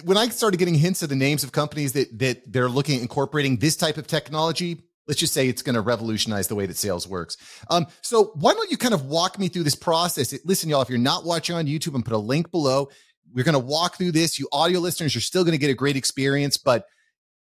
when 0.04 0.16
I 0.16 0.28
started 0.28 0.58
getting 0.58 0.74
hints 0.74 1.02
of 1.02 1.08
the 1.08 1.16
names 1.16 1.44
of 1.44 1.52
companies 1.52 1.92
that 1.92 2.18
that 2.18 2.52
they're 2.52 2.68
looking 2.68 2.96
at 2.96 3.02
incorporating 3.02 3.56
this 3.56 3.76
type 3.76 3.96
of 3.96 4.06
technology, 4.06 4.80
let's 5.08 5.20
just 5.20 5.34
say 5.34 5.48
it's 5.48 5.62
going 5.62 5.74
to 5.74 5.80
revolutionize 5.80 6.48
the 6.48 6.54
way 6.54 6.66
that 6.66 6.76
sales 6.76 7.08
works. 7.08 7.36
Um, 7.70 7.86
so 8.02 8.32
why 8.34 8.54
don't 8.54 8.70
you 8.70 8.76
kind 8.76 8.94
of 8.94 9.06
walk 9.06 9.38
me 9.38 9.48
through 9.48 9.64
this 9.64 9.74
process? 9.74 10.34
Listen, 10.44 10.70
y'all, 10.70 10.82
if 10.82 10.88
you're 10.88 10.98
not 10.98 11.24
watching 11.24 11.56
on 11.56 11.66
YouTube, 11.66 11.94
and 11.94 12.04
put 12.04 12.14
a 12.14 12.18
link 12.18 12.50
below. 12.50 12.88
We're 13.32 13.42
going 13.42 13.54
to 13.54 13.58
walk 13.58 13.96
through 13.96 14.12
this. 14.12 14.38
You 14.38 14.46
audio 14.52 14.78
listeners, 14.78 15.12
you're 15.12 15.20
still 15.22 15.42
going 15.42 15.52
to 15.52 15.58
get 15.58 15.68
a 15.68 15.74
great 15.74 15.96
experience, 15.96 16.56
but 16.56 16.86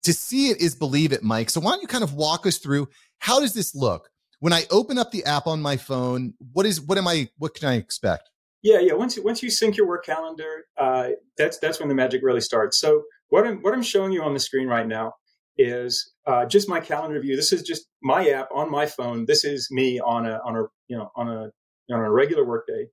to 0.04 0.12
see 0.12 0.48
it 0.48 0.60
is 0.60 0.74
believe 0.74 1.12
it, 1.12 1.22
Mike. 1.22 1.50
So 1.50 1.60
why 1.60 1.72
don't 1.72 1.82
you 1.82 1.88
kind 1.88 2.04
of 2.04 2.14
walk 2.14 2.46
us 2.46 2.58
through 2.58 2.88
how 3.18 3.40
does 3.40 3.54
this 3.54 3.74
look? 3.74 4.08
When 4.40 4.52
I 4.52 4.64
open 4.70 4.98
up 4.98 5.12
the 5.12 5.24
app 5.24 5.46
on 5.46 5.62
my 5.62 5.76
phone, 5.76 6.34
what 6.52 6.66
is 6.66 6.80
what 6.80 6.98
am 6.98 7.06
I 7.06 7.28
what 7.38 7.54
can 7.54 7.68
I 7.68 7.76
expect? 7.76 8.28
Yeah, 8.62 8.78
yeah. 8.80 8.94
Once 8.94 9.16
you, 9.16 9.22
once 9.22 9.42
you 9.42 9.50
sync 9.50 9.76
your 9.76 9.86
work 9.86 10.04
calendar, 10.04 10.64
uh, 10.76 11.10
that's 11.36 11.58
that's 11.58 11.78
when 11.78 11.88
the 11.88 11.94
magic 11.94 12.22
really 12.22 12.40
starts. 12.40 12.78
So 12.78 13.02
what 13.28 13.46
I'm 13.46 13.62
what 13.62 13.74
I'm 13.74 13.82
showing 13.82 14.12
you 14.12 14.22
on 14.22 14.34
the 14.34 14.40
screen 14.40 14.66
right 14.66 14.86
now 14.86 15.14
is 15.56 16.12
uh, 16.26 16.46
just 16.46 16.68
my 16.68 16.80
calendar 16.80 17.20
view. 17.20 17.36
This 17.36 17.52
is 17.52 17.62
just 17.62 17.86
my 18.02 18.28
app 18.30 18.48
on 18.54 18.70
my 18.70 18.86
phone. 18.86 19.26
This 19.26 19.44
is 19.44 19.68
me 19.70 20.00
on 20.00 20.26
a 20.26 20.40
on 20.44 20.56
a 20.56 20.62
you 20.88 20.96
know 20.96 21.10
on 21.14 21.28
a 21.28 21.50
on 21.92 22.00
a 22.00 22.10
regular 22.10 22.44
workday. 22.44 22.86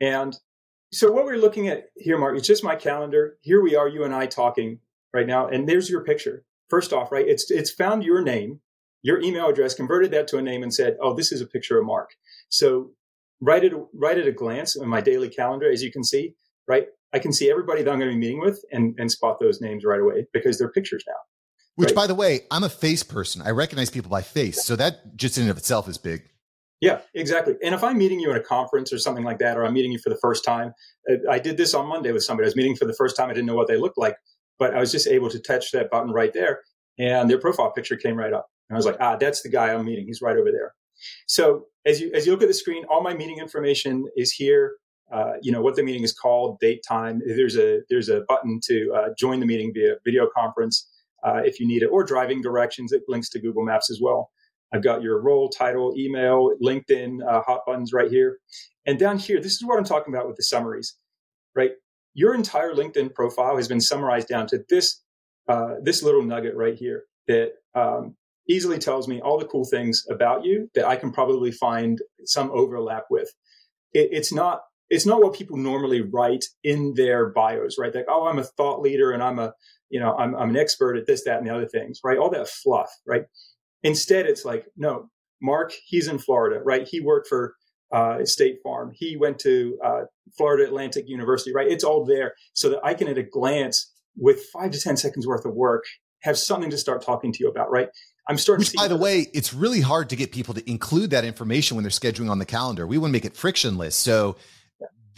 And 0.00 0.36
so 0.92 1.12
what 1.12 1.24
we're 1.24 1.36
looking 1.36 1.68
at 1.68 1.84
here, 1.96 2.18
Mark, 2.18 2.36
it's 2.36 2.46
just 2.46 2.64
my 2.64 2.76
calendar. 2.76 3.36
Here 3.42 3.62
we 3.62 3.76
are, 3.76 3.88
you 3.88 4.04
and 4.04 4.14
I 4.14 4.26
talking 4.26 4.80
right 5.12 5.26
now, 5.26 5.48
and 5.48 5.68
there's 5.68 5.90
your 5.90 6.04
picture. 6.04 6.44
First 6.68 6.92
off, 6.92 7.10
right, 7.12 7.26
it's 7.26 7.50
it's 7.50 7.70
found 7.70 8.04
your 8.04 8.22
name, 8.22 8.60
your 9.02 9.20
email 9.20 9.48
address, 9.48 9.74
converted 9.74 10.10
that 10.12 10.28
to 10.28 10.38
a 10.38 10.42
name, 10.42 10.62
and 10.62 10.72
said, 10.72 10.96
"Oh, 11.00 11.14
this 11.14 11.32
is 11.32 11.40
a 11.40 11.46
picture 11.46 11.78
of 11.78 11.86
Mark." 11.86 12.10
So 12.48 12.92
right 13.40 13.64
at 13.64 13.72
right 13.94 14.18
at 14.18 14.26
a 14.26 14.32
glance 14.32 14.76
in 14.76 14.88
my 14.88 15.00
daily 15.00 15.28
calendar, 15.28 15.70
as 15.70 15.82
you 15.82 15.90
can 15.90 16.04
see, 16.04 16.34
right, 16.66 16.86
I 17.12 17.18
can 17.18 17.32
see 17.32 17.50
everybody 17.50 17.82
that 17.82 17.90
I'm 17.90 17.98
going 17.98 18.10
to 18.10 18.14
be 18.14 18.20
meeting 18.20 18.40
with 18.40 18.62
and 18.70 18.94
and 18.98 19.10
spot 19.10 19.38
those 19.40 19.60
names 19.60 19.84
right 19.84 20.00
away 20.00 20.26
because 20.32 20.58
they're 20.58 20.70
pictures 20.70 21.04
now. 21.06 21.14
Which, 21.76 21.90
right? 21.90 21.96
by 21.96 22.06
the 22.08 22.14
way, 22.14 22.40
I'm 22.50 22.64
a 22.64 22.68
face 22.68 23.04
person. 23.04 23.40
I 23.40 23.50
recognize 23.50 23.88
people 23.88 24.10
by 24.10 24.22
face. 24.22 24.64
So 24.64 24.74
that 24.76 25.16
just 25.16 25.38
in 25.38 25.42
and 25.42 25.50
of 25.50 25.56
itself 25.56 25.88
is 25.88 25.96
big. 25.96 26.28
Yeah, 26.80 27.00
exactly. 27.14 27.54
And 27.62 27.74
if 27.74 27.82
I'm 27.82 27.98
meeting 27.98 28.20
you 28.20 28.30
at 28.30 28.36
a 28.36 28.42
conference 28.42 28.92
or 28.92 28.98
something 28.98 29.24
like 29.24 29.38
that, 29.38 29.56
or 29.56 29.64
I'm 29.64 29.74
meeting 29.74 29.90
you 29.90 29.98
for 29.98 30.10
the 30.10 30.18
first 30.22 30.44
time, 30.44 30.72
uh, 31.10 31.16
I 31.28 31.38
did 31.38 31.56
this 31.56 31.74
on 31.74 31.86
Monday 31.86 32.12
with 32.12 32.22
somebody. 32.22 32.46
I 32.46 32.48
was 32.48 32.56
meeting 32.56 32.76
for 32.76 32.84
the 32.84 32.94
first 32.94 33.16
time. 33.16 33.30
I 33.30 33.32
didn't 33.32 33.46
know 33.46 33.56
what 33.56 33.66
they 33.66 33.76
looked 33.76 33.98
like, 33.98 34.16
but 34.58 34.74
I 34.74 34.80
was 34.80 34.92
just 34.92 35.06
able 35.06 35.30
to 35.30 35.38
touch 35.38 35.72
that 35.72 35.90
button 35.90 36.10
right 36.10 36.32
there, 36.32 36.60
and 36.98 37.28
their 37.28 37.38
profile 37.38 37.72
picture 37.72 37.96
came 37.96 38.16
right 38.16 38.32
up. 38.32 38.46
And 38.68 38.76
I 38.76 38.78
was 38.78 38.86
like, 38.86 38.96
ah, 39.00 39.16
that's 39.16 39.42
the 39.42 39.48
guy 39.48 39.72
I'm 39.72 39.84
meeting. 39.84 40.06
He's 40.06 40.20
right 40.22 40.36
over 40.36 40.50
there. 40.50 40.74
So 41.26 41.66
as 41.86 42.00
you 42.00 42.10
as 42.14 42.26
you 42.26 42.32
look 42.32 42.42
at 42.42 42.48
the 42.48 42.54
screen, 42.54 42.84
all 42.90 43.02
my 43.02 43.14
meeting 43.14 43.38
information 43.38 44.06
is 44.16 44.32
here. 44.32 44.74
Uh, 45.12 45.32
you 45.40 45.50
know 45.50 45.62
what 45.62 45.74
the 45.74 45.82
meeting 45.82 46.02
is 46.02 46.12
called, 46.12 46.58
date, 46.60 46.82
time. 46.86 47.22
There's 47.24 47.56
a 47.56 47.80
there's 47.88 48.08
a 48.08 48.22
button 48.28 48.60
to 48.64 48.92
uh, 48.94 49.08
join 49.18 49.40
the 49.40 49.46
meeting 49.46 49.72
via 49.72 49.94
video 50.04 50.28
conference 50.36 50.88
uh, 51.24 51.40
if 51.44 51.60
you 51.60 51.66
need 51.66 51.82
it, 51.82 51.86
or 51.86 52.04
driving 52.04 52.42
directions. 52.42 52.92
It 52.92 53.02
links 53.08 53.30
to 53.30 53.40
Google 53.40 53.64
Maps 53.64 53.90
as 53.90 54.00
well. 54.02 54.30
I've 54.72 54.82
got 54.82 55.02
your 55.02 55.22
role, 55.22 55.48
title, 55.48 55.94
email, 55.96 56.50
LinkedIn, 56.62 57.26
uh, 57.26 57.40
hot 57.42 57.60
buttons 57.66 57.92
right 57.92 58.10
here. 58.10 58.38
And 58.86 58.98
down 58.98 59.18
here, 59.18 59.40
this 59.40 59.54
is 59.54 59.64
what 59.64 59.78
I'm 59.78 59.84
talking 59.84 60.12
about 60.12 60.26
with 60.26 60.36
the 60.36 60.42
summaries, 60.42 60.96
right? 61.54 61.72
Your 62.18 62.34
entire 62.34 62.74
LinkedIn 62.74 63.14
profile 63.14 63.56
has 63.56 63.68
been 63.68 63.80
summarized 63.80 64.26
down 64.26 64.48
to 64.48 64.64
this 64.68 65.04
uh, 65.48 65.74
this 65.82 66.02
little 66.02 66.22
nugget 66.22 66.56
right 66.56 66.74
here 66.74 67.04
that 67.28 67.52
um, 67.76 68.16
easily 68.48 68.76
tells 68.76 69.06
me 69.06 69.20
all 69.20 69.38
the 69.38 69.46
cool 69.46 69.64
things 69.64 70.04
about 70.10 70.44
you 70.44 70.68
that 70.74 70.84
I 70.84 70.96
can 70.96 71.12
probably 71.12 71.52
find 71.52 72.02
some 72.24 72.50
overlap 72.50 73.04
with. 73.08 73.30
It, 73.92 74.08
it's 74.10 74.32
not 74.32 74.62
it's 74.90 75.06
not 75.06 75.22
what 75.22 75.34
people 75.34 75.58
normally 75.58 76.00
write 76.00 76.44
in 76.64 76.94
their 76.94 77.28
bios, 77.30 77.78
right? 77.78 77.94
Like, 77.94 78.06
oh, 78.08 78.26
I'm 78.26 78.40
a 78.40 78.44
thought 78.44 78.80
leader 78.80 79.12
and 79.12 79.22
I'm 79.22 79.38
a 79.38 79.52
you 79.88 80.00
know, 80.00 80.16
I'm, 80.16 80.34
I'm 80.34 80.50
an 80.50 80.56
expert 80.56 80.96
at 80.96 81.06
this, 81.06 81.22
that, 81.24 81.38
and 81.38 81.46
the 81.46 81.54
other 81.54 81.68
things, 81.68 82.00
right? 82.04 82.18
All 82.18 82.30
that 82.30 82.48
fluff, 82.48 82.90
right? 83.06 83.22
Instead, 83.84 84.26
it's 84.26 84.44
like, 84.44 84.66
no, 84.76 85.08
Mark, 85.40 85.72
he's 85.86 86.08
in 86.08 86.18
Florida, 86.18 86.60
right? 86.64 86.86
He 86.86 87.00
worked 87.00 87.28
for 87.28 87.54
uh, 87.92 88.24
State 88.24 88.58
Farm. 88.62 88.92
He 88.94 89.16
went 89.16 89.38
to 89.40 89.78
uh, 89.84 90.00
Florida 90.36 90.64
Atlantic 90.64 91.08
University, 91.08 91.52
right? 91.54 91.68
It's 91.68 91.84
all 91.84 92.04
there 92.04 92.34
so 92.52 92.70
that 92.70 92.80
I 92.82 92.94
can, 92.94 93.08
at 93.08 93.18
a 93.18 93.22
glance, 93.22 93.92
with 94.16 94.44
five 94.52 94.70
to 94.72 94.80
10 94.80 94.96
seconds 94.96 95.26
worth 95.26 95.44
of 95.44 95.54
work, 95.54 95.84
have 96.20 96.38
something 96.38 96.70
to 96.70 96.78
start 96.78 97.02
talking 97.02 97.32
to 97.32 97.38
you 97.40 97.48
about, 97.48 97.70
right? 97.70 97.88
I'm 98.28 98.36
starting 98.36 98.62
Which, 98.62 98.74
by 98.74 98.88
the 98.88 98.96
way, 98.96 99.26
it's 99.32 99.54
really 99.54 99.80
hard 99.80 100.10
to 100.10 100.16
get 100.16 100.32
people 100.32 100.52
to 100.54 100.70
include 100.70 101.10
that 101.10 101.24
information 101.24 101.76
when 101.76 101.84
they're 101.84 101.90
scheduling 101.90 102.30
on 102.30 102.38
the 102.38 102.44
calendar. 102.44 102.86
We 102.86 102.98
want 102.98 103.10
to 103.10 103.12
make 103.12 103.24
it 103.24 103.36
frictionless. 103.36 103.96
So 103.96 104.36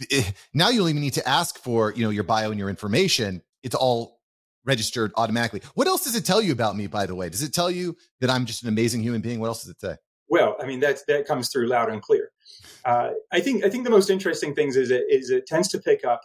yeah. 0.09 0.23
now 0.53 0.69
you 0.69 0.79
only 0.81 0.93
need 0.93 1.13
to 1.13 1.27
ask 1.27 1.59
for, 1.59 1.91
you 1.93 2.03
know, 2.03 2.09
your 2.09 2.23
bio 2.23 2.51
and 2.51 2.59
your 2.59 2.69
information. 2.69 3.41
It's 3.63 3.75
all 3.75 4.21
registered 4.63 5.11
automatically. 5.17 5.61
What 5.73 5.87
else 5.87 6.03
does 6.05 6.15
it 6.15 6.23
tell 6.23 6.41
you 6.41 6.53
about 6.53 6.77
me, 6.77 6.87
by 6.87 7.05
the 7.05 7.15
way? 7.15 7.27
Does 7.27 7.43
it 7.43 7.53
tell 7.53 7.69
you 7.69 7.97
that 8.21 8.29
I'm 8.29 8.45
just 8.45 8.63
an 8.63 8.69
amazing 8.69 9.01
human 9.01 9.21
being? 9.21 9.39
What 9.39 9.47
else 9.47 9.63
does 9.63 9.71
it 9.71 9.81
say? 9.81 9.95
Well, 10.31 10.55
I 10.61 10.65
mean 10.65 10.79
that 10.79 10.99
that 11.09 11.27
comes 11.27 11.49
through 11.49 11.67
loud 11.67 11.91
and 11.91 12.01
clear. 12.01 12.31
Uh, 12.85 13.09
I 13.33 13.41
think 13.41 13.65
I 13.65 13.69
think 13.69 13.83
the 13.83 13.89
most 13.91 14.09
interesting 14.09 14.55
things 14.55 14.77
is 14.77 14.89
it 14.89 15.03
is 15.09 15.29
it 15.29 15.45
tends 15.45 15.67
to 15.69 15.79
pick 15.79 16.05
up 16.05 16.21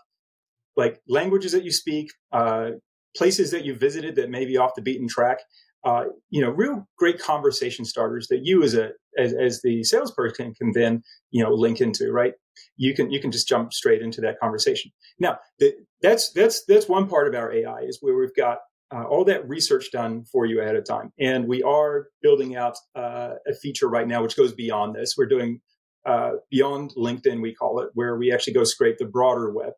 like 0.77 1.01
languages 1.09 1.53
that 1.53 1.65
you 1.65 1.73
speak, 1.73 2.13
uh, 2.33 2.71
places 3.17 3.51
that 3.51 3.65
you 3.65 3.75
visited 3.75 4.15
that 4.15 4.31
may 4.31 4.45
be 4.45 4.57
off 4.57 4.77
the 4.77 4.83
beaten 4.83 5.09
track. 5.09 5.39
Uh, 5.85 6.05
you 6.31 6.41
know, 6.41 6.51
real 6.51 6.87
great 6.99 7.19
conversation 7.19 7.85
starters 7.85 8.29
that 8.29 8.45
you 8.45 8.63
as 8.63 8.75
a 8.75 8.91
as, 9.19 9.35
as 9.35 9.61
the 9.63 9.83
salesperson 9.83 10.55
can 10.55 10.71
then 10.73 11.03
you 11.33 11.43
know 11.43 11.51
link 11.51 11.81
into. 11.81 12.13
Right? 12.13 12.35
You 12.77 12.95
can 12.95 13.11
you 13.11 13.21
can 13.21 13.33
just 13.33 13.49
jump 13.49 13.73
straight 13.73 14.03
into 14.03 14.21
that 14.21 14.39
conversation. 14.39 14.93
Now, 15.19 15.39
the, 15.59 15.75
that's 16.01 16.31
that's 16.31 16.65
that's 16.67 16.89
one 16.89 17.09
part 17.09 17.27
of 17.27 17.35
our 17.35 17.53
AI 17.53 17.81
is 17.81 17.99
where 18.01 18.17
we've 18.17 18.37
got 18.37 18.59
uh, 18.95 19.05
all 19.05 19.25
that 19.25 19.49
research 19.49 19.91
done 19.91 20.25
for 20.25 20.47
you 20.47 20.61
ahead 20.61 20.77
of 20.77 20.85
time. 20.85 21.13
And 21.19 21.49
we 21.49 21.63
are 21.63 22.09
building 22.23 22.57
out 22.57 22.77
uh, 22.95 23.35
a 23.47 23.55
feature 23.55 23.89
right 23.89 24.07
now 24.07 24.23
which 24.23 24.37
goes 24.37 24.53
beyond 24.53 24.95
this. 24.95 25.15
We're 25.17 25.27
doing 25.27 25.61
uh, 26.05 26.33
beyond 26.51 26.93
LinkedIn, 26.97 27.43
we 27.43 27.55
call 27.55 27.81
it, 27.81 27.91
where 27.95 28.17
we 28.17 28.33
actually 28.33 28.53
go 28.53 28.65
scrape 28.65 28.99
the 28.99 29.07
broader 29.07 29.51
web. 29.51 29.73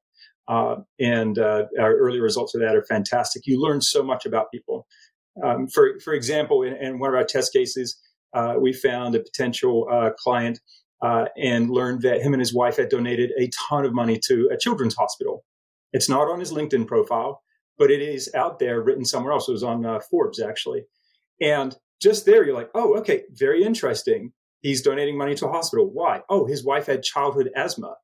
Uh, 0.47 0.77
and 0.99 1.39
uh, 1.39 1.65
our 1.79 1.97
early 1.97 2.21
results 2.21 2.55
of 2.55 2.61
that 2.61 2.77
are 2.77 2.85
fantastic. 2.85 3.43
You 3.47 3.61
learn 3.61 3.81
so 3.81 4.03
much 4.03 4.27
about 4.27 4.51
people. 4.53 4.87
Um, 5.43 5.69
for 5.69 5.99
for 6.01 6.15
example, 6.15 6.63
in, 6.63 6.75
in, 6.77 6.99
one 6.99 7.11
of 7.11 7.15
our 7.15 7.25
test 7.25 7.53
cases, 7.53 7.99
uh, 8.35 8.55
we 8.61 8.73
found 8.73 9.15
a 9.15 9.21
potential 9.21 9.87
client 10.19 10.59
and 11.03 11.71
learned 11.71 12.03
that 12.03 12.23
him 12.23 12.33
and 12.35 12.41
his 12.41 12.53
wife 12.53 12.77
had 12.77 12.89
donated 12.89 13.31
a 13.39 13.49
ton 13.69 13.85
of 13.85 13.95
money 13.95 14.19
to 14.27 14.51
a 14.53 14.59
children's 14.59 14.97
hospital. 14.97 15.45
It's 15.93 16.09
not 16.09 16.29
on 16.29 16.41
his 16.41 16.53
LinkedIn 16.53 16.87
profile 16.87 17.43
but 17.79 17.91
it 17.91 18.03
is 18.03 18.31
out 18.35 18.59
there 18.59 18.83
written 18.83 19.05
somewhere 19.05 19.33
else. 19.33 19.49
It 19.49 19.53
was 19.53 19.63
on 19.63 19.85
uh, 19.85 20.01
Forbes 20.11 20.41
actually. 20.41 20.83
And 21.41 21.77
just 22.01 22.27
there, 22.27 22.45
you're 22.45 22.55
like, 22.55 22.71
oh, 22.75 22.97
okay, 22.99 23.23
very 23.33 23.63
interesting. 23.63 24.33
He's 24.61 24.83
donating 24.83 25.17
money 25.17 25.35
to 25.37 25.47
a 25.47 25.53
hospital. 25.53 25.89
Why? 25.93 26.23
Oh, 26.29 26.47
his 26.47 26.65
wife 26.65 26.87
had 26.87 27.03
childhood 27.03 27.51
asthma. 27.57 27.95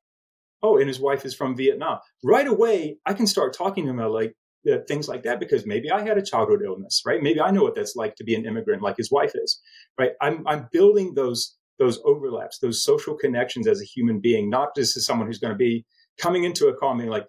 Oh, 0.63 0.79
and 0.79 0.89
his 0.89 1.01
wife 1.01 1.25
is 1.25 1.35
from 1.35 1.57
Vietnam. 1.57 1.99
Right 2.23 2.47
away, 2.47 2.99
I 3.05 3.13
can 3.13 3.27
start 3.27 3.57
talking 3.57 3.85
to 3.85 3.91
him 3.91 3.99
about 3.99 4.13
like 4.13 4.35
uh, 4.71 4.79
things 4.89 5.09
like 5.09 5.25
that 5.25 5.41
because 5.41 5.67
maybe 5.67 5.91
I 5.91 6.03
had 6.03 6.17
a 6.17 6.23
childhood 6.23 6.63
illness, 6.65 7.03
right? 7.05 7.23
Maybe 7.23 7.41
I 7.41 7.51
know 7.51 7.63
what 7.63 7.75
that's 7.75 7.97
like 7.97 8.15
to 8.17 8.25
be 8.25 8.35
an 8.35 8.47
immigrant, 8.47 8.83
like 8.83 8.97
his 8.97 9.11
wife 9.11 9.33
is, 9.35 9.61
right? 9.99 10.13
I'm 10.23 10.47
I'm 10.47 10.69
building 10.73 11.15
those 11.15 11.57
those 11.79 12.01
overlaps, 12.05 12.59
those 12.61 12.85
social 12.85 13.15
connections 13.15 13.67
as 13.67 13.81
a 13.81 13.85
human 13.85 14.21
being, 14.21 14.49
not 14.49 14.75
just 14.77 14.97
as 14.97 15.05
someone 15.05 15.27
who's 15.27 15.41
going 15.41 15.53
to 15.53 15.59
be 15.59 15.85
coming 16.19 16.45
into 16.45 16.69
a 16.69 16.75
call 16.75 16.91
and 16.91 17.01
being 17.01 17.11
like, 17.11 17.27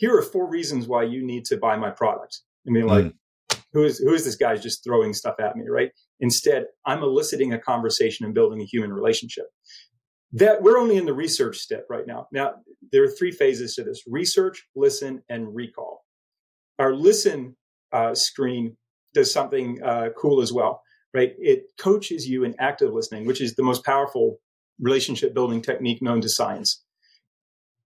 here 0.00 0.16
are 0.16 0.22
four 0.22 0.48
reasons 0.48 0.88
why 0.88 1.02
you 1.02 1.22
need 1.22 1.44
to 1.44 1.58
buy 1.58 1.76
my 1.76 1.90
product. 1.90 2.40
I 2.66 2.70
mean, 2.70 2.86
like, 2.86 3.04
mm. 3.04 3.62
who 3.74 3.84
is 3.84 3.98
who 3.98 4.14
is 4.14 4.24
this 4.24 4.34
guy 4.34 4.56
just 4.56 4.82
throwing 4.82 5.12
stuff 5.12 5.34
at 5.38 5.56
me, 5.56 5.68
right? 5.68 5.90
Instead, 6.20 6.64
I'm 6.86 7.02
eliciting 7.02 7.52
a 7.52 7.58
conversation 7.58 8.24
and 8.24 8.34
building 8.34 8.62
a 8.62 8.64
human 8.64 8.92
relationship. 8.92 9.44
That 10.32 10.62
we're 10.62 10.78
only 10.78 10.96
in 10.96 11.04
the 11.04 11.12
research 11.12 11.58
step 11.58 11.86
right 11.90 12.06
now. 12.06 12.28
Now, 12.32 12.54
there 12.92 13.04
are 13.04 13.10
three 13.10 13.30
phases 13.30 13.74
to 13.74 13.84
this: 13.84 14.02
research, 14.06 14.66
listen, 14.74 15.22
and 15.28 15.54
recall. 15.54 16.04
Our 16.78 16.94
listen 16.94 17.56
uh, 17.92 18.14
screen 18.14 18.76
does 19.12 19.30
something 19.30 19.82
uh, 19.82 20.08
cool 20.16 20.40
as 20.40 20.50
well, 20.50 20.80
right? 21.12 21.34
It 21.38 21.64
coaches 21.78 22.26
you 22.26 22.44
in 22.44 22.54
active 22.58 22.94
listening, 22.94 23.26
which 23.26 23.42
is 23.42 23.54
the 23.54 23.62
most 23.62 23.84
powerful 23.84 24.38
relationship 24.80 25.34
building 25.34 25.60
technique 25.60 26.00
known 26.00 26.22
to 26.22 26.28
science 26.30 26.82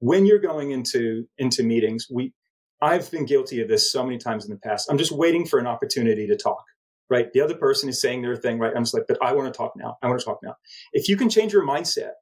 when 0.04 0.26
you're 0.26 0.38
going 0.38 0.70
into 0.70 1.26
into 1.38 1.62
meetings, 1.62 2.06
we 2.10 2.34
I've 2.82 3.10
been 3.10 3.24
guilty 3.24 3.62
of 3.62 3.68
this 3.68 3.90
so 3.90 4.04
many 4.04 4.18
times 4.18 4.44
in 4.44 4.50
the 4.50 4.58
past. 4.58 4.90
I'm 4.90 4.98
just 4.98 5.12
waiting 5.12 5.46
for 5.46 5.58
an 5.58 5.66
opportunity 5.66 6.26
to 6.26 6.36
talk. 6.36 6.62
Right. 7.08 7.32
The 7.32 7.40
other 7.40 7.54
person 7.54 7.88
is 7.88 8.00
saying 8.00 8.20
their 8.20 8.36
thing, 8.36 8.58
right? 8.58 8.72
I'm 8.74 8.82
just 8.82 8.94
like, 8.94 9.04
but 9.08 9.18
I 9.22 9.32
want 9.32 9.52
to 9.52 9.56
talk 9.56 9.72
now. 9.76 9.96
I 10.02 10.08
want 10.08 10.20
to 10.20 10.24
talk 10.24 10.40
now. 10.42 10.56
If 10.92 11.08
you 11.08 11.16
can 11.16 11.30
change 11.30 11.52
your 11.52 11.66
mindset, 11.66 12.12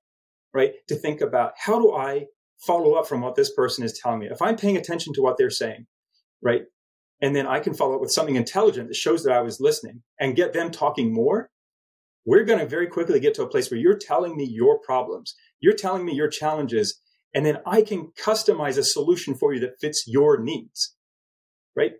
right, 0.54 0.72
to 0.88 0.94
think 0.94 1.20
about 1.20 1.52
how 1.56 1.80
do 1.80 1.92
I 1.92 2.26
follow 2.58 2.94
up 2.94 3.08
from 3.08 3.20
what 3.20 3.34
this 3.34 3.52
person 3.52 3.84
is 3.84 3.98
telling 3.98 4.20
me? 4.20 4.26
If 4.26 4.42
I'm 4.42 4.56
paying 4.56 4.76
attention 4.76 5.12
to 5.14 5.22
what 5.22 5.36
they're 5.36 5.50
saying, 5.50 5.86
right? 6.40 6.62
And 7.20 7.34
then 7.34 7.46
I 7.46 7.60
can 7.60 7.74
follow 7.74 7.94
up 7.94 8.00
with 8.00 8.12
something 8.12 8.36
intelligent 8.36 8.88
that 8.88 8.96
shows 8.96 9.24
that 9.24 9.32
I 9.32 9.40
was 9.40 9.60
listening 9.60 10.02
and 10.20 10.36
get 10.36 10.52
them 10.52 10.70
talking 10.70 11.12
more. 11.12 11.50
We're 12.24 12.44
going 12.44 12.58
to 12.60 12.66
very 12.66 12.86
quickly 12.86 13.18
get 13.18 13.34
to 13.34 13.42
a 13.42 13.48
place 13.48 13.70
where 13.70 13.80
you're 13.80 13.98
telling 13.98 14.36
me 14.36 14.44
your 14.44 14.78
problems. 14.80 15.34
You're 15.60 15.74
telling 15.74 16.04
me 16.04 16.14
your 16.14 16.28
challenges 16.28 17.00
and 17.34 17.46
then 17.46 17.58
I 17.66 17.82
can 17.82 18.12
customize 18.18 18.78
a 18.78 18.82
solution 18.82 19.34
for 19.34 19.54
you 19.54 19.60
that 19.60 19.80
fits 19.80 20.04
your 20.06 20.38
needs. 20.38 20.94
Right. 21.76 21.92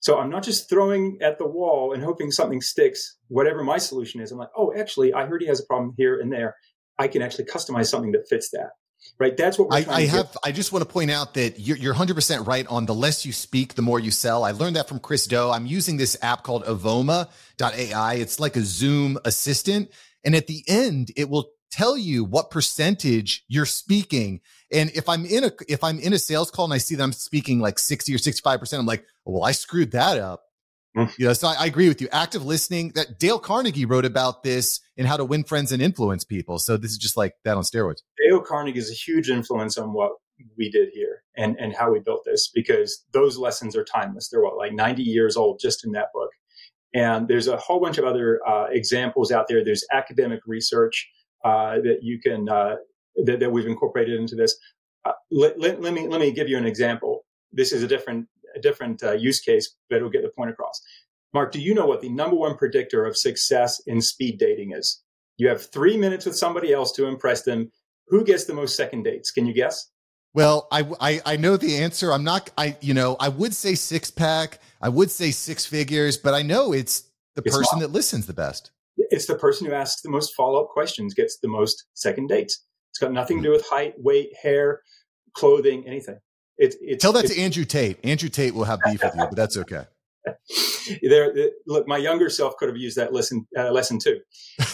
So 0.00 0.18
I'm 0.18 0.30
not 0.30 0.42
just 0.42 0.68
throwing 0.68 1.18
at 1.20 1.38
the 1.38 1.46
wall 1.46 1.92
and 1.92 2.02
hoping 2.02 2.32
something 2.32 2.60
sticks, 2.60 3.16
whatever 3.28 3.62
my 3.62 3.78
solution 3.78 4.20
is. 4.20 4.32
I'm 4.32 4.38
like, 4.38 4.48
oh, 4.56 4.72
actually, 4.76 5.12
I 5.12 5.26
heard 5.26 5.42
he 5.42 5.46
has 5.46 5.60
a 5.60 5.64
problem 5.64 5.94
here 5.96 6.18
and 6.18 6.32
there. 6.32 6.56
I 6.98 7.06
can 7.06 7.22
actually 7.22 7.44
customize 7.44 7.86
something 7.86 8.12
that 8.12 8.28
fits 8.28 8.50
that. 8.50 8.70
Right. 9.18 9.36
That's 9.36 9.58
what 9.58 9.72
I, 9.72 9.84
I 9.92 10.00
have. 10.06 10.36
I 10.44 10.52
just 10.52 10.72
want 10.72 10.86
to 10.86 10.92
point 10.92 11.10
out 11.10 11.34
that 11.34 11.58
you're, 11.58 11.76
you're 11.76 11.94
100% 11.94 12.46
right 12.46 12.66
on 12.68 12.86
the 12.86 12.94
less 12.94 13.26
you 13.26 13.32
speak, 13.32 13.74
the 13.74 13.82
more 13.82 13.98
you 13.98 14.10
sell. 14.10 14.44
I 14.44 14.52
learned 14.52 14.76
that 14.76 14.88
from 14.88 15.00
Chris 15.00 15.26
Do. 15.26 15.50
I'm 15.50 15.66
using 15.66 15.96
this 15.96 16.16
app 16.22 16.44
called 16.44 16.64
Avoma.ai. 16.64 18.14
It's 18.14 18.40
like 18.40 18.56
a 18.56 18.62
Zoom 18.62 19.18
assistant. 19.24 19.90
And 20.24 20.34
at 20.36 20.46
the 20.46 20.64
end, 20.68 21.10
it 21.16 21.28
will 21.28 21.50
tell 21.72 21.96
you 21.96 22.24
what 22.24 22.50
percentage 22.50 23.44
you're 23.48 23.66
speaking. 23.66 24.40
And 24.70 24.90
if 24.90 25.08
I'm 25.08 25.24
in 25.24 25.44
a 25.44 25.52
if 25.68 25.82
I'm 25.82 25.98
in 25.98 26.12
a 26.12 26.18
sales 26.18 26.50
call 26.50 26.66
and 26.66 26.74
I 26.74 26.78
see 26.78 26.94
that 26.94 27.02
I'm 27.02 27.12
speaking 27.12 27.58
like 27.58 27.78
60 27.78 28.14
or 28.14 28.18
65%, 28.18 28.78
I'm 28.78 28.86
like, 28.86 29.04
oh, 29.26 29.32
well, 29.32 29.44
I 29.44 29.52
screwed 29.52 29.92
that 29.92 30.18
up. 30.18 30.44
Mm. 30.96 31.18
You 31.18 31.26
know, 31.26 31.32
so 31.32 31.48
I, 31.48 31.54
I, 31.54 31.66
agree 31.66 31.88
with 31.88 32.02
you. 32.02 32.08
Active 32.12 32.44
listening 32.44 32.92
that 32.96 33.18
Dale 33.18 33.38
Carnegie 33.38 33.86
wrote 33.86 34.04
about 34.04 34.42
this 34.42 34.78
in 34.98 35.06
how 35.06 35.16
to 35.16 35.24
win 35.24 35.42
friends 35.42 35.72
and 35.72 35.80
influence 35.80 36.22
people. 36.22 36.58
So 36.58 36.76
this 36.76 36.90
is 36.90 36.98
just 36.98 37.16
like 37.16 37.34
that 37.44 37.56
on 37.56 37.62
steroids. 37.62 38.02
Dale 38.18 38.42
Carnegie 38.42 38.78
is 38.78 38.90
a 38.90 38.94
huge 38.94 39.30
influence 39.30 39.78
on 39.78 39.94
what 39.94 40.12
we 40.58 40.70
did 40.70 40.90
here 40.92 41.22
and, 41.34 41.56
and 41.58 41.74
how 41.74 41.90
we 41.90 42.00
built 42.00 42.24
this 42.26 42.50
because 42.54 43.06
those 43.14 43.38
lessons 43.38 43.74
are 43.74 43.84
timeless. 43.84 44.28
They're 44.28 44.42
what, 44.42 44.58
like 44.58 44.74
90 44.74 45.02
years 45.02 45.34
old 45.34 45.60
just 45.60 45.86
in 45.86 45.92
that 45.92 46.08
book. 46.12 46.30
And 46.94 47.26
there's 47.26 47.48
a 47.48 47.56
whole 47.56 47.80
bunch 47.80 47.96
of 47.96 48.04
other 48.04 48.40
uh, 48.46 48.66
examples 48.70 49.32
out 49.32 49.48
there. 49.48 49.64
There's 49.64 49.86
academic 49.92 50.40
research 50.46 51.08
uh, 51.44 51.76
that 51.76 51.98
you 52.02 52.20
can 52.20 52.48
uh, 52.48 52.76
that, 53.24 53.40
that, 53.40 53.50
we've 53.50 53.66
incorporated 53.66 54.18
into 54.18 54.34
this. 54.34 54.56
Uh, 55.04 55.12
let, 55.30 55.58
let, 55.58 55.80
let, 55.80 55.92
me 55.92 56.06
let 56.08 56.20
me 56.20 56.30
give 56.32 56.48
you 56.48 56.56
an 56.56 56.66
example. 56.66 57.24
This 57.52 57.72
is 57.72 57.82
a 57.82 57.88
different 57.88 58.26
a 58.54 58.60
different 58.60 59.02
uh, 59.02 59.12
use 59.12 59.40
case, 59.40 59.76
but 59.88 59.96
it'll 59.96 60.10
get 60.10 60.22
the 60.22 60.30
point 60.30 60.50
across. 60.50 60.80
Mark, 61.34 61.52
do 61.52 61.60
you 61.60 61.74
know 61.74 61.86
what 61.86 62.00
the 62.00 62.10
number 62.10 62.36
one 62.36 62.56
predictor 62.56 63.04
of 63.04 63.16
success 63.16 63.80
in 63.86 64.00
speed 64.00 64.38
dating 64.38 64.72
is? 64.72 65.02
You 65.38 65.48
have 65.48 65.70
three 65.72 65.96
minutes 65.96 66.26
with 66.26 66.36
somebody 66.36 66.72
else 66.72 66.92
to 66.92 67.06
impress 67.06 67.42
them. 67.42 67.72
Who 68.08 68.22
gets 68.24 68.44
the 68.44 68.54
most 68.54 68.76
second 68.76 69.04
dates? 69.04 69.30
Can 69.30 69.46
you 69.46 69.54
guess? 69.54 69.88
Well, 70.34 70.68
I, 70.70 70.86
I, 71.00 71.20
I 71.24 71.36
know 71.36 71.56
the 71.56 71.78
answer. 71.78 72.12
I'm 72.12 72.24
not. 72.24 72.50
I 72.56 72.76
you 72.80 72.94
know 72.94 73.16
I 73.18 73.28
would 73.28 73.54
say 73.54 73.74
six 73.74 74.10
pack. 74.10 74.58
I 74.80 74.88
would 74.88 75.10
say 75.10 75.30
six 75.30 75.64
figures, 75.64 76.16
but 76.16 76.34
I 76.34 76.42
know 76.42 76.72
it's 76.72 77.04
the 77.34 77.42
it's 77.44 77.56
person 77.56 77.78
not. 77.78 77.86
that 77.86 77.92
listens 77.92 78.26
the 78.26 78.32
best 78.32 78.70
it's 79.12 79.26
the 79.26 79.36
person 79.36 79.66
who 79.66 79.74
asks 79.74 80.02
the 80.02 80.10
most 80.10 80.34
follow 80.34 80.62
up 80.62 80.70
questions 80.70 81.14
gets 81.14 81.38
the 81.38 81.48
most 81.48 81.86
second 81.94 82.28
dates. 82.28 82.64
It's 82.90 82.98
got 82.98 83.12
nothing 83.12 83.38
to 83.38 83.42
do 83.42 83.50
with 83.50 83.64
height, 83.66 83.94
weight, 83.98 84.30
hair, 84.42 84.80
clothing, 85.34 85.84
anything. 85.86 86.18
It, 86.58 86.74
it, 86.80 87.00
Tell 87.00 87.12
that 87.12 87.26
to 87.26 87.38
Andrew 87.38 87.64
Tate. 87.64 87.98
Andrew 88.04 88.28
Tate 88.28 88.54
will 88.54 88.64
have 88.64 88.80
beef 88.84 89.02
with 89.02 89.14
you, 89.14 89.26
but 89.26 89.36
that's 89.36 89.56
okay. 89.56 89.84
there, 91.02 91.34
look, 91.66 91.86
my 91.86 91.96
younger 91.96 92.28
self 92.28 92.56
could 92.56 92.68
have 92.68 92.76
used 92.76 92.96
that 92.96 93.12
lesson 93.12 93.46
uh, 93.56 93.70
lesson 93.70 93.98
too. 93.98 94.20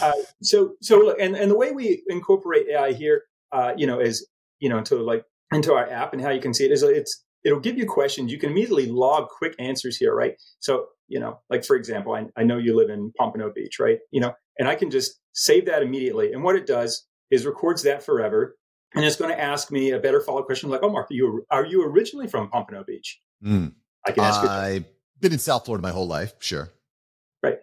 Uh, 0.01 0.13
so, 0.41 0.73
so 0.81 0.97
look, 0.97 1.19
and, 1.19 1.35
and 1.35 1.51
the 1.51 1.57
way 1.57 1.71
we 1.71 2.03
incorporate 2.07 2.67
AI 2.69 2.93
here, 2.93 3.23
uh, 3.51 3.73
you 3.75 3.87
know, 3.87 3.99
is 3.99 4.27
you 4.59 4.69
know 4.69 4.77
into 4.77 4.97
like 4.97 5.23
into 5.51 5.73
our 5.73 5.89
app 5.89 6.13
and 6.13 6.21
how 6.21 6.29
you 6.29 6.41
can 6.41 6.53
see 6.53 6.65
it 6.65 6.71
is 6.71 6.83
it's 6.83 7.23
it'll 7.43 7.59
give 7.59 7.77
you 7.77 7.85
questions. 7.85 8.31
You 8.31 8.37
can 8.37 8.51
immediately 8.51 8.87
log 8.87 9.27
quick 9.29 9.55
answers 9.59 9.97
here, 9.97 10.13
right? 10.13 10.35
So 10.59 10.87
you 11.09 11.19
know, 11.19 11.39
like 11.49 11.65
for 11.65 11.75
example, 11.75 12.13
I, 12.13 12.27
I 12.37 12.43
know 12.43 12.57
you 12.57 12.75
live 12.75 12.89
in 12.89 13.11
Pompano 13.17 13.51
Beach, 13.53 13.79
right? 13.79 13.99
You 14.11 14.21
know, 14.21 14.33
and 14.57 14.67
I 14.67 14.75
can 14.75 14.89
just 14.89 15.19
save 15.33 15.65
that 15.65 15.81
immediately. 15.81 16.31
And 16.31 16.43
what 16.43 16.55
it 16.55 16.65
does 16.65 17.05
is 17.31 17.45
records 17.45 17.83
that 17.83 18.03
forever. 18.03 18.55
And 18.95 19.05
it's 19.05 19.15
going 19.15 19.31
to 19.31 19.39
ask 19.39 19.71
me 19.71 19.91
a 19.91 19.99
better 19.99 20.19
follow 20.21 20.39
up 20.39 20.45
question 20.45 20.69
like, 20.69 20.81
oh, 20.81 20.89
Mark, 20.89 21.11
are 21.11 21.13
you, 21.13 21.45
are 21.51 21.65
you 21.65 21.83
originally 21.85 22.27
from 22.27 22.49
Pompano 22.49 22.83
Beach? 22.83 23.19
Mm. 23.43 23.73
I 24.05 24.11
can 24.11 24.23
ask 24.23 24.43
I've 24.43 24.85
been 25.19 25.33
in 25.33 25.39
South 25.39 25.65
Florida 25.65 25.81
my 25.81 25.91
whole 25.91 26.07
life. 26.07 26.33
Sure. 26.39 26.69
Right. 27.43 27.57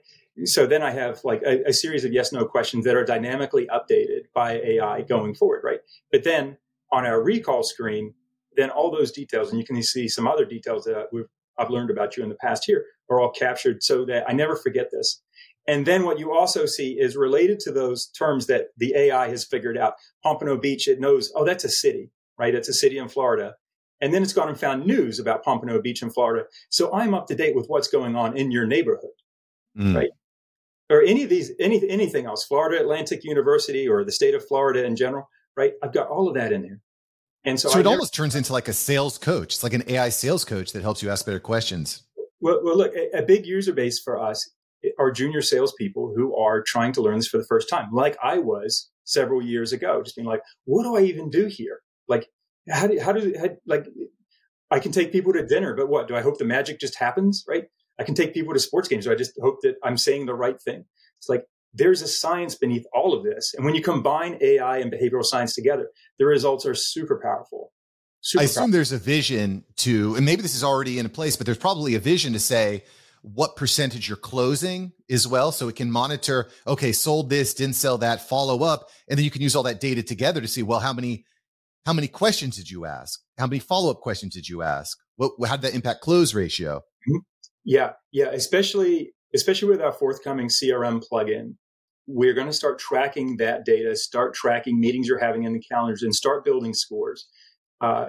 So 0.45 0.67
then 0.67 0.83
I 0.83 0.91
have 0.91 1.21
like 1.25 1.43
a, 1.43 1.69
a 1.69 1.73
series 1.73 2.05
of 2.05 2.13
yes 2.13 2.33
no 2.33 2.45
questions 2.45 2.85
that 2.85 2.95
are 2.95 3.05
dynamically 3.05 3.67
updated 3.67 4.25
by 4.35 4.61
AI 4.61 5.03
going 5.03 5.35
forward, 5.35 5.63
right? 5.65 5.81
But 6.13 6.25
then 6.25 6.59
on 6.93 7.07
our 7.07 7.23
recall 7.23 7.63
screen, 7.63 8.15
then 8.55 8.71
all 8.71 8.91
those 8.91 9.11
details, 9.13 9.51
and 9.51 9.59
you 9.59 9.67
can 9.67 9.83
see 9.83 10.09
some 10.09 10.29
other 10.29 10.45
details 10.45 10.85
that 10.85 11.09
we've 11.13 11.27
I've 11.59 11.71
learned 11.71 11.91
about 11.91 12.17
you 12.17 12.23
in 12.23 12.29
the 12.29 12.37
past 12.37 12.65
here 12.67 12.85
are 13.11 13.21
all 13.21 13.31
captured 13.31 13.83
so 13.83 14.05
that 14.07 14.25
I 14.29 14.33
never 14.33 14.57
forget 14.57 14.91
this. 14.91 15.23
And 15.69 15.87
then 15.87 16.05
what 16.05 16.19
you 16.19 16.33
also 16.33 16.65
see 16.67 16.93
is 16.93 17.17
related 17.17 17.59
to 17.61 17.73
those 17.73 18.07
terms 18.09 18.47
that 18.47 18.69
the 18.77 18.95
AI 18.97 19.29
has 19.29 19.45
figured 19.45 19.77
out. 19.77 19.95
Pompano 20.23 20.57
Beach, 20.57 20.87
it 20.87 21.01
knows, 21.01 21.33
oh, 21.35 21.45
that's 21.45 21.65
a 21.65 21.69
city, 21.69 22.11
right? 22.39 22.55
That's 22.55 22.69
a 22.69 22.75
city 22.75 22.99
in 22.99 23.09
Florida. 23.09 23.55
And 24.01 24.13
then 24.13 24.23
it's 24.23 24.33
gone 24.33 24.49
and 24.49 24.59
found 24.59 24.87
news 24.87 25.19
about 25.19 25.43
Pompano 25.43 25.81
Beach 25.81 26.03
in 26.03 26.11
Florida. 26.11 26.45
So 26.69 26.93
I'm 26.93 27.15
up 27.15 27.27
to 27.29 27.35
date 27.35 27.57
with 27.57 27.67
what's 27.67 27.89
going 27.89 28.15
on 28.15 28.37
in 28.37 28.51
your 28.51 28.67
neighborhood, 28.67 29.11
mm. 29.77 29.97
right? 29.97 30.11
Or 30.89 31.03
any 31.03 31.25
of 31.25 31.31
these, 31.31 31.51
any, 31.59 31.89
anything 31.89 32.27
else, 32.27 32.45
Florida 32.45 32.81
Atlantic 32.81 33.25
University 33.25 33.89
or 33.89 34.05
the 34.05 34.13
state 34.13 34.35
of 34.35 34.47
Florida 34.47 34.85
in 34.85 34.95
general, 34.95 35.29
right? 35.57 35.73
I've 35.83 35.93
got 35.93 36.09
all 36.09 36.29
of 36.29 36.35
that 36.35 36.53
in 36.53 36.63
there. 36.63 36.81
And 37.47 37.59
so, 37.59 37.69
so 37.69 37.79
it 37.79 37.87
almost 37.87 38.13
turns 38.13 38.35
into 38.35 38.53
like 38.53 38.69
a 38.69 38.73
sales 38.73 39.19
coach. 39.19 39.55
It's 39.55 39.63
like 39.63 39.73
an 39.73 39.85
AI 39.87 40.09
sales 40.09 40.45
coach 40.45 40.73
that 40.73 40.83
helps 40.83 41.03
you 41.03 41.11
ask 41.11 41.25
better 41.25 41.41
questions. 41.41 42.03
Well, 42.41 42.61
well 42.63 42.77
look, 42.77 42.93
a, 42.95 43.19
a 43.19 43.23
big 43.23 43.47
user 43.47 43.73
base 43.73 44.01
for 44.01 44.21
us 44.21 44.51
are 44.99 45.11
junior 45.11 45.41
salespeople 45.41 46.13
who 46.15 46.37
are 46.37 46.63
trying 46.63 46.93
to 46.93 47.01
learn 47.01 47.17
this 47.17 47.29
for 47.29 47.39
the 47.39 47.47
first 47.49 47.69
time, 47.69 47.89
like 47.93 48.17
I 48.23 48.39
was 48.39 48.91
several 49.05 49.41
years 49.41 49.73
ago, 49.73 50.03
just 50.03 50.17
being 50.17 50.29
like, 50.29 50.43
what 50.65 50.83
do 50.83 50.97
I 50.97 51.03
even 51.03 51.31
do 51.31 51.47
here? 51.47 51.81
Like, 52.09 52.29
how 52.69 52.89
do, 52.89 53.01
how 53.01 53.13
do, 53.13 53.35
how, 53.39 53.49
like, 53.67 53.87
I 54.71 54.81
can 54.81 54.91
take 54.91 55.13
people 55.13 55.33
to 55.33 55.47
dinner, 55.47 55.75
but 55.75 55.89
what? 55.89 56.09
Do 56.09 56.17
I 56.17 56.23
hope 56.23 56.39
the 56.39 56.45
magic 56.45 56.81
just 56.81 56.99
happens? 56.99 57.45
Right? 57.49 57.67
I 57.99 58.05
can 58.05 58.15
take 58.15 58.35
people 58.35 58.53
to 58.53 58.61
sports 58.61 58.89
games. 58.89 59.05
So 59.05 59.13
I 59.13 59.15
just 59.15 59.33
hope 59.41 59.61
that 59.63 59.77
I'm 59.85 59.97
saying 59.97 60.27
the 60.27 60.35
right 60.35 60.61
thing. 60.61 60.85
It's 61.19 61.29
like, 61.29 61.45
there's 61.77 62.03
a 62.03 62.09
science 62.09 62.55
beneath 62.55 62.85
all 62.93 63.15
of 63.15 63.23
this. 63.23 63.55
And 63.55 63.65
when 63.65 63.75
you 63.75 63.83
combine 63.83 64.39
AI 64.41 64.79
and 64.79 64.93
behavioral 64.93 65.25
science 65.25 65.55
together, 65.55 65.91
the 66.19 66.27
results 66.27 66.67
are 66.67 66.75
super 66.75 67.21
powerful. 67.23 67.73
Super 68.21 68.43
I 68.43 68.45
assume 68.45 68.61
powerful. 68.63 68.73
there's 68.73 68.93
a 68.93 68.99
vision 68.99 69.65
to, 69.77 70.17
and 70.17 70.25
maybe 70.25 70.43
this 70.43 70.55
is 70.55 70.65
already 70.65 70.99
in 70.99 71.09
place, 71.09 71.37
but 71.37 71.47
there's 71.47 71.59
probably 71.59 71.95
a 71.95 72.01
vision 72.01 72.33
to 72.33 72.39
say 72.39 72.85
what 73.23 73.57
percentage 73.57 74.09
you're 74.09 74.17
closing 74.17 74.93
as 75.11 75.29
well. 75.29 75.53
So 75.53 75.69
it 75.69 75.77
can 75.77 75.91
monitor, 75.91 76.49
okay, 76.67 76.93
sold 76.93 77.29
this, 77.29 77.55
didn't 77.55 77.77
sell 77.77 77.99
that, 77.99 78.29
follow 78.29 78.63
up. 78.63 78.89
And 79.09 79.19
then 79.19 79.25
you 79.25 79.31
can 79.31 79.43
use 79.43 79.55
all 79.55 79.65
that 79.65 79.81
data 79.81 80.03
together 80.03 80.41
to 80.41 80.49
see, 80.49 80.63
well, 80.63 80.81
how 80.81 80.93
many, 80.93 81.25
how 81.85 81.93
many 81.93 82.09
questions 82.09 82.57
did 82.57 82.71
you 82.71 82.85
ask? 82.87 83.21
How 83.39 83.47
many 83.47 83.59
follow 83.59 83.91
up 83.91 84.01
questions 84.01 84.35
did 84.35 84.49
you 84.49 84.63
ask? 84.63 84.97
What, 85.17 85.33
how 85.47 85.57
did 85.57 85.63
that 85.71 85.75
impact 85.75 86.01
close 86.01 86.35
ratio? 86.35 86.79
Mm-hmm. 86.79 87.19
Yeah. 87.65 87.93
Yeah. 88.13 88.27
Especially, 88.27 89.13
especially 89.35 89.69
with 89.69 89.81
our 89.81 89.93
forthcoming 89.93 90.49
CRM 90.49 91.03
plugin, 91.11 91.55
we're 92.07 92.35
going 92.35 92.47
to 92.47 92.53
start 92.53 92.79
tracking 92.79 93.37
that 93.39 93.65
data, 93.65 93.97
start 93.97 94.35
tracking 94.35 94.81
meetings 94.81 95.09
you're 95.09 95.19
having 95.19 95.45
in 95.45 95.53
the 95.53 95.61
calendars, 95.61 96.03
and 96.03 96.15
start 96.15 96.45
building 96.45 96.75
scores. 96.75 97.29
Uh, 97.81 98.07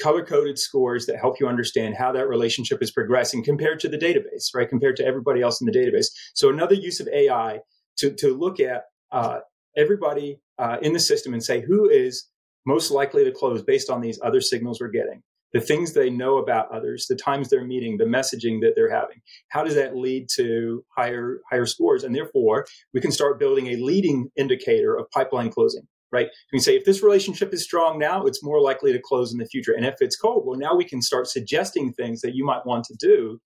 color 0.00 0.24
coded 0.24 0.58
scores 0.58 1.06
that 1.06 1.18
help 1.18 1.40
you 1.40 1.48
understand 1.48 1.96
how 1.96 2.12
that 2.12 2.28
relationship 2.28 2.82
is 2.82 2.90
progressing 2.90 3.42
compared 3.42 3.80
to 3.80 3.88
the 3.88 3.98
database, 3.98 4.54
right? 4.54 4.68
Compared 4.68 4.96
to 4.96 5.04
everybody 5.04 5.42
else 5.42 5.60
in 5.60 5.66
the 5.66 5.72
database. 5.72 6.06
So, 6.34 6.50
another 6.50 6.74
use 6.74 7.00
of 7.00 7.08
AI 7.08 7.60
to, 7.98 8.12
to 8.14 8.36
look 8.36 8.60
at 8.60 8.84
uh, 9.10 9.38
everybody 9.76 10.40
uh, 10.58 10.76
in 10.82 10.92
the 10.92 11.00
system 11.00 11.32
and 11.32 11.42
say 11.42 11.60
who 11.60 11.88
is 11.88 12.28
most 12.66 12.90
likely 12.90 13.24
to 13.24 13.32
close 13.32 13.62
based 13.62 13.90
on 13.90 14.00
these 14.00 14.20
other 14.22 14.40
signals 14.40 14.80
we're 14.80 14.88
getting 14.88 15.22
the 15.52 15.60
things 15.60 15.92
they 15.92 16.10
know 16.10 16.38
about 16.38 16.70
others, 16.70 17.06
the 17.08 17.16
times 17.16 17.48
they're 17.48 17.64
meeting, 17.64 17.96
the 17.96 18.04
messaging 18.04 18.60
that 18.60 18.72
they're 18.76 18.94
having. 18.94 19.20
How 19.48 19.64
does 19.64 19.74
that 19.74 19.96
lead 19.96 20.28
to 20.36 20.84
higher 20.96 21.40
higher 21.50 21.66
scores? 21.66 22.04
And 22.04 22.14
therefore, 22.14 22.66
we 22.92 23.00
can 23.00 23.12
start 23.12 23.38
building 23.38 23.68
a 23.68 23.76
leading 23.76 24.30
indicator 24.36 24.96
of 24.96 25.10
pipeline 25.10 25.50
closing. 25.50 25.82
Right? 26.10 26.28
We 26.52 26.58
can 26.58 26.64
say 26.64 26.74
if 26.74 26.86
this 26.86 27.02
relationship 27.02 27.52
is 27.52 27.62
strong 27.62 27.98
now, 27.98 28.24
it's 28.24 28.42
more 28.42 28.62
likely 28.62 28.92
to 28.92 29.00
close 29.02 29.30
in 29.30 29.38
the 29.38 29.44
future. 29.44 29.72
And 29.72 29.84
if 29.84 29.96
it's 30.00 30.16
cold, 30.16 30.44
well, 30.46 30.58
now 30.58 30.74
we 30.74 30.86
can 30.86 31.02
start 31.02 31.26
suggesting 31.26 31.92
things 31.92 32.22
that 32.22 32.34
you 32.34 32.46
might 32.46 32.64
want 32.64 32.84
to 32.84 32.96
do, 32.98 33.40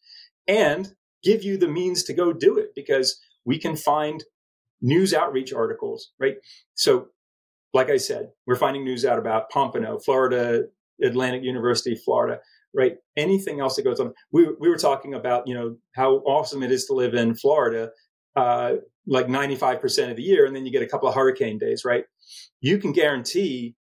and 0.46 0.92
give 1.24 1.42
you 1.42 1.56
the 1.56 1.68
means 1.68 2.04
to 2.04 2.14
go 2.14 2.32
do 2.32 2.58
it 2.58 2.68
because 2.74 3.20
we 3.44 3.58
can 3.58 3.76
find 3.76 4.24
news 4.80 5.12
outreach 5.12 5.52
articles. 5.52 6.10
Right? 6.20 6.36
So 6.74 7.08
like 7.74 7.90
I 7.90 7.96
said, 7.96 8.30
we're 8.46 8.56
finding 8.56 8.84
news 8.84 9.04
out 9.04 9.18
about 9.18 9.50
Pompano, 9.50 9.98
Florida 9.98 10.64
Atlantic 11.02 11.42
University, 11.42 11.94
Florida, 11.94 12.40
right? 12.74 12.96
Anything 13.16 13.60
else 13.60 13.76
that 13.76 13.82
goes 13.82 14.00
on. 14.00 14.12
We, 14.30 14.48
we 14.58 14.68
were 14.68 14.78
talking 14.78 15.14
about, 15.14 15.46
you 15.46 15.54
know, 15.54 15.76
how 15.94 16.16
awesome 16.18 16.62
it 16.62 16.70
is 16.70 16.86
to 16.86 16.94
live 16.94 17.14
in 17.14 17.34
Florida, 17.34 17.90
uh, 18.36 18.74
like 19.06 19.26
95% 19.26 20.10
of 20.10 20.16
the 20.16 20.22
year. 20.22 20.46
And 20.46 20.54
then 20.54 20.64
you 20.64 20.72
get 20.72 20.82
a 20.82 20.86
couple 20.86 21.08
of 21.08 21.14
hurricane 21.14 21.58
days, 21.58 21.84
right? 21.84 22.04
You 22.60 22.78
can 22.78 22.92
guarantee 22.92 23.74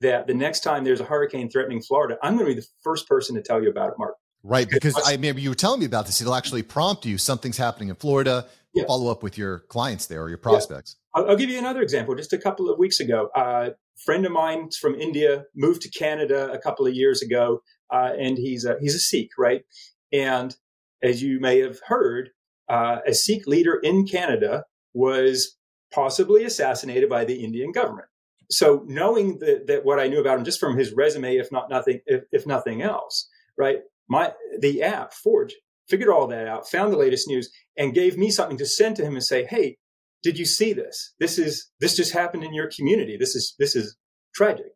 that 0.00 0.26
the 0.26 0.34
next 0.34 0.60
time 0.60 0.84
there's 0.84 1.00
a 1.00 1.04
hurricane 1.04 1.50
threatening 1.50 1.82
Florida, 1.82 2.18
I'm 2.22 2.34
going 2.36 2.46
to 2.48 2.54
be 2.54 2.60
the 2.60 2.66
first 2.82 3.08
person 3.08 3.34
to 3.36 3.42
tell 3.42 3.62
you 3.62 3.70
about 3.70 3.88
it, 3.88 3.94
Mark. 3.98 4.14
Right. 4.42 4.68
Because 4.68 4.94
I 5.06 5.12
remember 5.12 5.40
you 5.40 5.48
were 5.48 5.56
telling 5.56 5.80
me 5.80 5.86
about 5.86 6.06
this. 6.06 6.20
It'll 6.20 6.34
actually 6.34 6.62
prompt 6.62 7.04
you 7.04 7.18
something's 7.18 7.56
happening 7.56 7.88
in 7.88 7.96
Florida. 7.96 8.46
Yes. 8.74 8.86
Follow 8.86 9.10
up 9.10 9.22
with 9.22 9.38
your 9.38 9.60
clients 9.60 10.06
there 10.06 10.22
or 10.22 10.28
your 10.28 10.38
prospects. 10.38 10.96
I'll, 11.16 11.30
I'll, 11.30 11.36
give 11.36 11.48
you 11.48 11.58
another 11.58 11.80
example. 11.80 12.14
Just 12.14 12.34
a 12.34 12.38
couple 12.38 12.70
of 12.70 12.78
weeks 12.78 13.00
ago, 13.00 13.30
uh, 13.34 13.70
friend 14.04 14.26
of 14.26 14.32
mine 14.32 14.68
from 14.78 14.94
India 14.94 15.44
moved 15.54 15.80
to 15.82 15.90
Canada 15.90 16.52
a 16.52 16.58
couple 16.58 16.86
of 16.86 16.94
years 16.94 17.22
ago, 17.22 17.62
uh, 17.92 18.12
and 18.18 18.36
he's 18.36 18.66
a, 18.66 18.76
he's 18.80 18.94
a 18.94 19.00
Sikh, 19.00 19.30
right? 19.38 19.64
And 20.12 20.54
as 21.02 21.22
you 21.22 21.40
may 21.40 21.60
have 21.60 21.80
heard, 21.86 22.30
uh, 22.68 22.98
a 23.06 23.14
Sikh 23.14 23.46
leader 23.46 23.76
in 23.82 24.06
Canada 24.06 24.64
was 24.92 25.56
possibly 25.92 26.44
assassinated 26.44 27.08
by 27.08 27.24
the 27.24 27.42
Indian 27.42 27.72
government. 27.72 28.08
So 28.50 28.84
knowing 28.86 29.38
that, 29.38 29.66
that 29.66 29.84
what 29.84 29.98
I 29.98 30.08
knew 30.08 30.20
about 30.20 30.38
him 30.38 30.44
just 30.44 30.60
from 30.60 30.76
his 30.76 30.92
resume, 30.92 31.36
if 31.36 31.50
not 31.50 31.70
nothing, 31.70 32.00
if, 32.06 32.24
if 32.30 32.46
nothing 32.46 32.82
else, 32.82 33.28
right? 33.56 33.78
My 34.08 34.32
the 34.60 34.82
app 34.82 35.12
Forge 35.12 35.54
figured 35.88 36.10
all 36.10 36.26
that 36.28 36.46
out, 36.46 36.68
found 36.68 36.92
the 36.92 36.98
latest 36.98 37.26
news, 37.26 37.50
and 37.76 37.94
gave 37.94 38.16
me 38.16 38.30
something 38.30 38.58
to 38.58 38.66
send 38.66 38.96
to 38.96 39.04
him 39.04 39.14
and 39.14 39.24
say, 39.24 39.44
"Hey, 39.44 39.78
did 40.26 40.40
you 40.40 40.44
see 40.44 40.72
this? 40.72 41.14
This 41.20 41.38
is 41.38 41.70
this 41.78 41.94
just 41.94 42.12
happened 42.12 42.42
in 42.42 42.52
your 42.52 42.68
community. 42.68 43.16
This 43.16 43.36
is 43.36 43.54
this 43.60 43.76
is 43.76 43.96
tragic. 44.34 44.72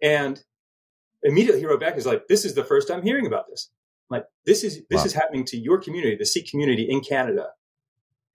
And 0.00 0.40
immediately 1.24 1.60
he 1.60 1.66
wrote 1.66 1.80
back, 1.80 1.94
he's 1.94 2.06
like, 2.06 2.28
this 2.28 2.44
is 2.44 2.54
the 2.54 2.62
first 2.62 2.92
I'm 2.92 3.02
hearing 3.02 3.26
about 3.26 3.46
this. 3.50 3.72
I'm 4.08 4.18
like 4.18 4.26
this 4.46 4.62
is 4.62 4.82
this 4.88 5.00
wow. 5.00 5.04
is 5.04 5.12
happening 5.12 5.44
to 5.46 5.56
your 5.56 5.80
community, 5.80 6.14
the 6.16 6.24
Sikh 6.24 6.48
community 6.48 6.86
in 6.88 7.00
Canada. 7.00 7.48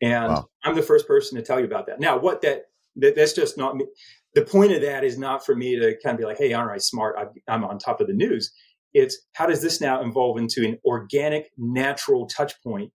And 0.01 0.33
wow. 0.33 0.49
I'm 0.65 0.75
the 0.75 0.81
first 0.81 1.07
person 1.07 1.37
to 1.37 1.41
tell 1.41 1.59
you 1.59 1.65
about 1.65 1.87
that. 1.87 2.01
Now, 2.01 2.19
what 2.19 2.41
that, 2.41 2.63
that 2.97 3.15
that's 3.15 3.31
just 3.31 3.57
not 3.57 3.77
me. 3.77 3.85
The 4.33 4.41
point 4.41 4.73
of 4.73 4.81
that 4.81 5.05
is 5.05 5.17
not 5.17 5.45
for 5.45 5.55
me 5.55 5.79
to 5.79 5.95
kind 6.03 6.15
of 6.15 6.19
be 6.19 6.25
like, 6.25 6.37
hey, 6.37 6.51
all 6.51 6.65
right, 6.65 6.81
smart, 6.81 7.15
I'm 7.47 7.63
on 7.63 7.79
top 7.79 8.01
of 8.01 8.07
the 8.07 8.13
news. 8.13 8.51
It's 8.93 9.17
how 9.31 9.45
does 9.45 9.61
this 9.61 9.79
now 9.79 10.01
evolve 10.01 10.37
into 10.37 10.65
an 10.65 10.77
organic, 10.83 11.51
natural 11.57 12.27
touch 12.27 12.61
point 12.61 12.91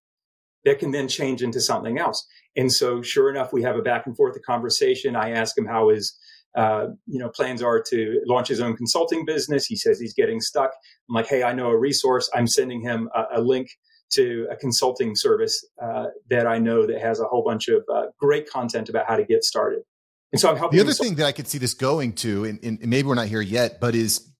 that 0.64 0.78
can 0.78 0.90
then 0.90 1.08
change 1.08 1.42
into 1.42 1.60
something 1.60 1.98
else. 1.98 2.26
And 2.56 2.72
so, 2.72 3.02
sure 3.02 3.30
enough, 3.30 3.52
we 3.52 3.62
have 3.62 3.76
a 3.76 3.82
back 3.82 4.06
and 4.06 4.16
forth 4.16 4.36
a 4.36 4.40
conversation. 4.40 5.16
I 5.16 5.30
ask 5.30 5.56
him 5.56 5.66
how 5.66 5.88
his 5.90 6.16
uh, 6.56 6.86
you 7.06 7.18
know 7.18 7.28
plans 7.28 7.62
are 7.62 7.82
to 7.90 8.20
launch 8.26 8.48
his 8.48 8.60
own 8.60 8.76
consulting 8.76 9.24
business. 9.24 9.66
He 9.66 9.76
says 9.76 9.98
he's 9.98 10.14
getting 10.14 10.40
stuck. 10.40 10.70
I'm 11.08 11.14
like, 11.14 11.26
hey, 11.26 11.42
I 11.42 11.52
know 11.52 11.68
a 11.68 11.76
resource. 11.76 12.30
I'm 12.34 12.46
sending 12.46 12.80
him 12.80 13.08
a, 13.14 13.38
a 13.38 13.40
link 13.40 13.68
to 14.12 14.46
a 14.50 14.56
consulting 14.56 15.16
service 15.16 15.64
uh, 15.82 16.06
that 16.30 16.46
I 16.46 16.58
know 16.58 16.86
that 16.86 17.00
has 17.00 17.20
a 17.20 17.24
whole 17.24 17.42
bunch 17.42 17.68
of 17.68 17.82
uh, 17.92 18.06
great 18.18 18.48
content 18.48 18.88
about 18.88 19.06
how 19.08 19.16
to 19.16 19.24
get 19.24 19.42
started. 19.42 19.82
And 20.32 20.40
so 20.40 20.50
I'm 20.50 20.56
helping. 20.56 20.78
The 20.78 20.84
other 20.84 20.94
thing 20.94 21.16
that 21.16 21.26
I 21.26 21.32
could 21.32 21.48
see 21.48 21.58
this 21.58 21.74
going 21.74 22.12
to, 22.14 22.44
and, 22.44 22.58
and 22.62 22.86
maybe 22.86 23.08
we're 23.08 23.14
not 23.14 23.28
here 23.28 23.40
yet, 23.40 23.80
but 23.80 23.94
is 23.94 24.30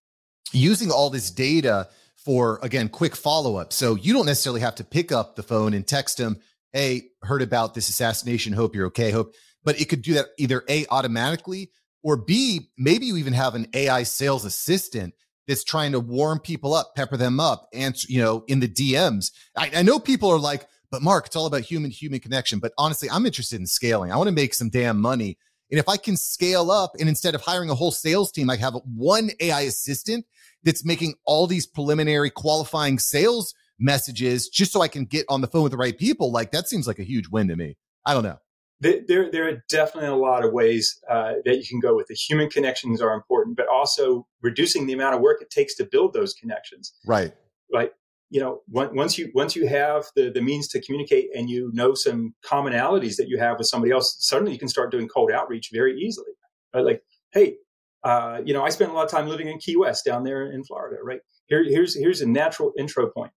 using 0.52 0.90
all 0.90 1.10
this 1.10 1.30
data 1.30 1.88
for 2.24 2.58
again 2.62 2.88
quick 2.88 3.14
follow 3.14 3.56
up. 3.56 3.72
So 3.72 3.94
you 3.94 4.12
don't 4.12 4.26
necessarily 4.26 4.60
have 4.60 4.76
to 4.76 4.84
pick 4.84 5.12
up 5.12 5.36
the 5.36 5.42
phone 5.42 5.74
and 5.74 5.86
text 5.86 6.18
them, 6.18 6.38
"Hey, 6.72 7.08
heard 7.22 7.42
about 7.42 7.74
this 7.74 7.88
assassination. 7.88 8.52
Hope 8.52 8.74
you're 8.74 8.86
okay." 8.86 9.10
Hope, 9.10 9.34
but 9.62 9.80
it 9.80 9.88
could 9.88 10.02
do 10.02 10.14
that 10.14 10.28
either 10.38 10.64
a 10.68 10.86
automatically 10.90 11.70
or 12.02 12.16
b 12.16 12.70
maybe 12.76 13.06
you 13.06 13.16
even 13.16 13.32
have 13.32 13.54
an 13.54 13.68
AI 13.74 14.02
sales 14.02 14.44
assistant 14.44 15.14
that's 15.46 15.64
trying 15.64 15.92
to 15.92 16.00
warm 16.00 16.40
people 16.40 16.72
up, 16.72 16.94
pepper 16.96 17.18
them 17.18 17.38
up, 17.38 17.68
answer 17.74 18.06
you 18.10 18.20
know 18.20 18.44
in 18.48 18.60
the 18.60 18.68
DMs. 18.68 19.30
I, 19.56 19.70
I 19.76 19.82
know 19.82 19.98
people 19.98 20.30
are 20.30 20.38
like, 20.38 20.66
"But 20.90 21.02
Mark, 21.02 21.26
it's 21.26 21.36
all 21.36 21.46
about 21.46 21.62
human 21.62 21.90
human 21.90 22.20
connection." 22.20 22.58
But 22.58 22.72
honestly, 22.78 23.10
I'm 23.10 23.26
interested 23.26 23.60
in 23.60 23.66
scaling. 23.66 24.10
I 24.10 24.16
want 24.16 24.28
to 24.28 24.34
make 24.34 24.54
some 24.54 24.70
damn 24.70 25.00
money. 25.00 25.38
And 25.70 25.80
if 25.80 25.88
I 25.88 25.96
can 25.96 26.16
scale 26.16 26.70
up 26.70 26.92
and 27.00 27.08
instead 27.08 27.34
of 27.34 27.40
hiring 27.40 27.70
a 27.70 27.74
whole 27.74 27.90
sales 27.90 28.30
team, 28.30 28.48
I 28.50 28.56
have 28.56 28.74
one 28.84 29.30
AI 29.40 29.62
assistant 29.62 30.24
that's 30.64 30.84
making 30.84 31.14
all 31.24 31.46
these 31.46 31.66
preliminary 31.66 32.30
qualifying 32.30 32.98
sales 32.98 33.54
messages 33.78 34.48
just 34.48 34.72
so 34.72 34.80
I 34.80 34.88
can 34.88 35.04
get 35.04 35.26
on 35.28 35.40
the 35.40 35.46
phone 35.46 35.62
with 35.62 35.72
the 35.72 35.78
right 35.78 35.96
people. 35.96 36.32
Like 36.32 36.52
that 36.52 36.68
seems 36.68 36.86
like 36.86 36.98
a 36.98 37.04
huge 37.04 37.28
win 37.28 37.48
to 37.48 37.56
me. 37.56 37.76
I 38.06 38.14
don't 38.14 38.22
know. 38.22 38.38
There, 38.80 39.30
there 39.30 39.48
are 39.48 39.62
definitely 39.70 40.10
a 40.10 40.16
lot 40.16 40.44
of 40.44 40.52
ways 40.52 41.00
uh, 41.08 41.34
that 41.44 41.56
you 41.56 41.64
can 41.66 41.80
go 41.80 41.96
with 41.96 42.08
the 42.08 42.14
human 42.14 42.50
connections 42.50 43.00
are 43.00 43.14
important, 43.14 43.56
but 43.56 43.66
also 43.68 44.26
reducing 44.42 44.86
the 44.86 44.92
amount 44.92 45.14
of 45.14 45.22
work 45.22 45.40
it 45.40 45.48
takes 45.48 45.74
to 45.76 45.84
build 45.86 46.12
those 46.12 46.34
connections. 46.34 46.92
Right. 47.06 47.32
Like, 47.72 47.92
you 48.30 48.40
know, 48.40 48.62
once 48.68 49.16
you 49.16 49.30
once 49.34 49.54
you 49.54 49.68
have 49.68 50.06
the 50.16 50.28
the 50.28 50.42
means 50.42 50.68
to 50.68 50.82
communicate 50.82 51.28
and 51.34 51.48
you 51.48 51.70
know 51.72 51.94
some 51.94 52.34
commonalities 52.44 53.16
that 53.16 53.28
you 53.28 53.38
have 53.38 53.58
with 53.58 53.68
somebody 53.68 53.92
else, 53.92 54.16
suddenly 54.18 54.52
you 54.52 54.58
can 54.58 54.68
start 54.68 54.90
doing 54.90 55.08
cold 55.08 55.30
outreach 55.30 55.70
very 55.72 55.98
easily. 55.98 56.32
Right? 56.74 56.84
Like, 56.84 57.02
hey, 57.32 57.56
uh, 58.04 58.40
you 58.44 58.52
know, 58.52 58.62
I 58.62 58.68
spent 58.68 58.90
a 58.90 58.94
lot 58.94 59.04
of 59.04 59.10
time 59.10 59.26
living 59.28 59.48
in 59.48 59.58
Key 59.58 59.76
West 59.76 60.04
down 60.04 60.24
there 60.24 60.50
in 60.50 60.62
Florida, 60.64 61.02
right? 61.02 61.20
Here, 61.46 61.64
here's 61.64 61.98
here's 61.98 62.20
a 62.20 62.28
natural 62.28 62.72
intro 62.78 63.10
point, 63.10 63.32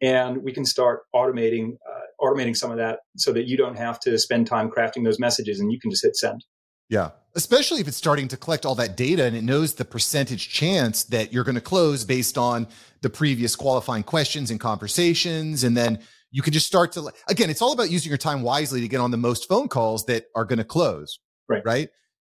and 0.00 0.42
we 0.42 0.52
can 0.52 0.64
start 0.64 1.02
automating 1.14 1.76
uh, 1.88 2.24
automating 2.24 2.56
some 2.56 2.70
of 2.70 2.78
that 2.78 3.00
so 3.16 3.32
that 3.32 3.46
you 3.46 3.56
don't 3.56 3.76
have 3.76 4.00
to 4.00 4.18
spend 4.18 4.46
time 4.46 4.70
crafting 4.70 5.04
those 5.04 5.18
messages, 5.18 5.60
and 5.60 5.72
you 5.72 5.80
can 5.80 5.90
just 5.90 6.04
hit 6.04 6.16
send. 6.16 6.44
Yeah, 6.88 7.10
especially 7.34 7.80
if 7.80 7.88
it's 7.88 7.96
starting 7.96 8.28
to 8.28 8.36
collect 8.36 8.66
all 8.66 8.74
that 8.74 8.96
data 8.96 9.24
and 9.24 9.36
it 9.36 9.44
knows 9.44 9.74
the 9.74 9.84
percentage 9.84 10.48
chance 10.48 11.04
that 11.04 11.32
you're 11.32 11.44
going 11.44 11.54
to 11.54 11.60
close 11.60 12.04
based 12.04 12.38
on 12.38 12.66
the 13.02 13.10
previous 13.10 13.54
qualifying 13.54 14.02
questions 14.02 14.50
and 14.50 14.58
conversations. 14.58 15.64
And 15.64 15.76
then 15.76 16.00
you 16.30 16.42
can 16.42 16.52
just 16.52 16.66
start 16.66 16.92
to, 16.92 17.12
again, 17.28 17.50
it's 17.50 17.62
all 17.62 17.72
about 17.72 17.90
using 17.90 18.10
your 18.10 18.18
time 18.18 18.42
wisely 18.42 18.80
to 18.80 18.88
get 18.88 19.00
on 19.00 19.10
the 19.10 19.16
most 19.16 19.48
phone 19.48 19.68
calls 19.68 20.06
that 20.06 20.24
are 20.34 20.44
going 20.44 20.58
to 20.58 20.64
close. 20.64 21.20
Right. 21.48 21.62
Right. 21.64 21.88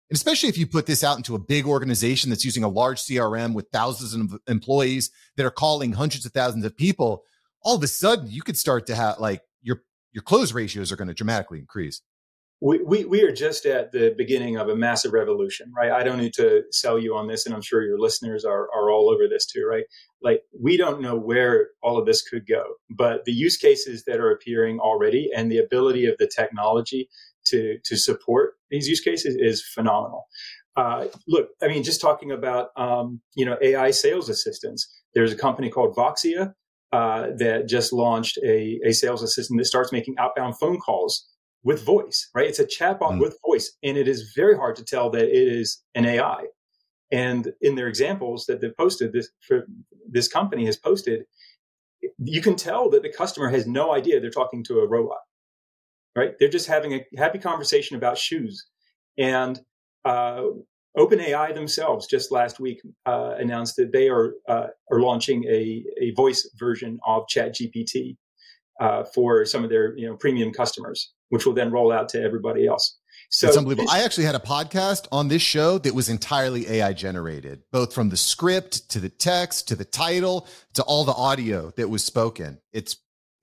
And 0.10 0.16
especially 0.16 0.50
if 0.50 0.58
you 0.58 0.66
put 0.66 0.86
this 0.86 1.04
out 1.04 1.18
into 1.18 1.36
a 1.36 1.40
big 1.40 1.66
organization 1.66 2.30
that's 2.30 2.46
using 2.46 2.64
a 2.64 2.70
large 2.70 3.02
CRM 3.02 3.54
with 3.54 3.68
thousands 3.72 4.14
of 4.14 4.40
employees 4.48 5.12
that 5.36 5.46
are 5.46 5.52
calling 5.52 5.94
hundreds 5.94 6.26
of 6.26 6.32
thousands 6.32 6.64
of 6.64 6.78
people, 6.78 7.24
all 7.62 7.76
of 7.76 7.84
a 7.84 7.88
sudden 7.88 8.30
you 8.30 8.42
could 8.42 8.58
start 8.58 8.88
to 8.88 8.96
have 8.96 9.20
like 9.20 9.42
your 9.62 9.82
your 10.14 10.24
close 10.24 10.54
ratios 10.54 10.92
are 10.92 10.96
going 10.96 11.10
to 11.10 11.14
dramatically 11.14 11.60
increase 11.60 12.02
we, 12.60 12.80
we, 12.82 13.06
we 13.06 13.22
are 13.22 13.32
just 13.32 13.66
at 13.68 13.92
the 13.92 14.16
beginning 14.18 14.58
of 14.58 14.70
a 14.70 14.76
massive 14.76 15.14
revolution, 15.14 15.72
right? 15.76 15.92
I 15.92 16.04
don't 16.04 16.18
need 16.18 16.34
to 16.34 16.64
sell 16.72 16.98
you 16.98 17.16
on 17.16 17.28
this, 17.28 17.46
and 17.46 17.54
I'm 17.54 17.62
sure 17.62 17.84
your 17.84 18.00
listeners 18.00 18.46
are, 18.46 18.68
are 18.76 18.90
all 18.90 19.12
over 19.12 19.28
this 19.28 19.46
too, 19.46 19.64
right? 19.70 19.84
Like, 20.24 20.42
we 20.60 20.76
don't 20.76 21.02
know 21.02 21.16
where 21.16 21.70
all 21.84 22.00
of 22.00 22.08
this 22.08 22.28
could 22.28 22.48
go, 22.48 22.64
but 22.90 23.26
the 23.26 23.32
use 23.32 23.58
cases 23.58 24.06
that 24.06 24.20
are 24.20 24.32
appearing 24.32 24.80
already 24.80 25.30
and 25.36 25.52
the 25.52 25.60
ability 25.60 26.06
of 26.08 26.18
the 26.18 26.28
technology 26.28 27.10
to, 27.50 27.78
to 27.86 27.98
support 27.98 28.56
these 28.70 28.88
use 28.88 29.02
cases 29.02 29.36
is 29.40 29.64
phenomenal. 29.64 30.28
Uh, 30.76 31.08
look, 31.28 31.50
I 31.62 31.68
mean, 31.68 31.84
just 31.84 32.00
talking 32.00 32.32
about, 32.32 32.70
um, 32.78 33.22
you 33.36 33.46
know, 33.46 33.58
AI 33.62 33.92
sales 33.92 34.30
assistants, 34.30 34.88
there's 35.16 35.32
a 35.32 35.38
company 35.38 35.70
called 35.70 35.96
Voxia 35.96 36.54
uh, 36.94 37.28
that 37.38 37.68
just 37.68 37.92
launched 37.92 38.38
a, 38.44 38.80
a 38.86 38.94
sales 38.94 39.24
assistant 39.24 39.60
that 39.60 39.66
starts 39.66 39.92
making 39.92 40.16
outbound 40.20 40.58
phone 40.60 40.78
calls 40.78 41.28
with 41.64 41.84
voice, 41.84 42.30
right? 42.34 42.48
It's 42.48 42.60
a 42.60 42.66
chatbot 42.66 43.14
mm. 43.14 43.20
with 43.20 43.38
voice, 43.46 43.74
and 43.84 43.98
it 43.98 44.08
is 44.08 44.32
very 44.36 44.56
hard 44.56 44.76
to 44.78 44.86
tell 44.86 45.10
that 45.10 45.24
it 45.24 45.48
is 45.48 45.84
an 45.96 46.06
AI. 46.06 46.46
And 47.12 47.52
in 47.62 47.76
their 47.76 47.88
examples 47.88 48.46
that 48.46 48.62
they've 48.62 48.76
posted, 48.78 49.14
this 49.14 49.30
for 49.42 49.66
this 50.10 50.28
company 50.28 50.66
has 50.66 50.78
posted, 50.78 51.24
you 52.20 52.42
can 52.42 52.56
tell 52.56 52.90
that 52.92 53.02
the 53.02 53.12
customer 53.12 53.50
has 53.50 53.66
no 53.68 53.94
idea 53.94 54.20
they're 54.20 54.30
talking 54.30 54.64
to 54.66 54.80
a 54.80 54.88
robot, 54.88 55.20
right? 56.18 56.34
They're 56.40 56.50
just 56.50 56.68
having 56.68 56.94
a 56.94 57.06
happy 57.16 57.38
conversation 57.38 57.96
about 57.96 58.18
shoes. 58.18 58.66
And 59.18 59.60
uh, 60.04 60.44
OpenAI 60.98 61.54
themselves 61.54 62.08
just 62.08 62.32
last 62.32 62.60
week 62.60 62.82
uh, 63.06 63.36
announced 63.38 63.76
that 63.78 63.94
they 63.94 64.10
are 64.10 64.34
uh, 64.50 64.68
are 64.92 65.00
launching 65.00 65.46
a, 65.46 65.86
a 66.02 66.12
voice 66.16 66.50
version 66.60 67.00
of 67.06 67.24
ChatGPT 67.34 68.18
uh, 68.82 69.04
for 69.14 69.46
some 69.46 69.64
of 69.64 69.70
their 69.70 69.96
you 69.98 70.08
know 70.08 70.16
premium 70.18 70.52
customers 70.52 71.14
which 71.30 71.46
will 71.46 71.54
then 71.54 71.72
roll 71.72 71.92
out 71.92 72.10
to 72.10 72.22
everybody 72.22 72.66
else. 72.68 72.98
So 73.30 73.48
it's 73.48 73.58
unbelievable. 73.58 73.90
I 73.92 74.04
actually 74.04 74.24
had 74.24 74.36
a 74.36 74.40
podcast 74.40 75.08
on 75.12 75.28
this 75.28 75.42
show 75.42 75.78
that 75.80 75.94
was 75.94 76.08
entirely 76.08 76.68
AI 76.70 76.94
generated, 76.94 77.64
both 77.72 77.94
from 77.94 78.08
the 78.08 78.16
script 78.16 78.90
to 78.92 79.00
the 79.00 79.10
text 79.10 79.68
to 79.68 79.76
the 79.76 79.84
title 79.84 80.48
to 80.76 80.84
all 80.84 81.04
the 81.04 81.12
audio 81.12 81.72
that 81.76 81.90
was 81.90 82.06
spoken. 82.06 82.60
It's 82.72 82.96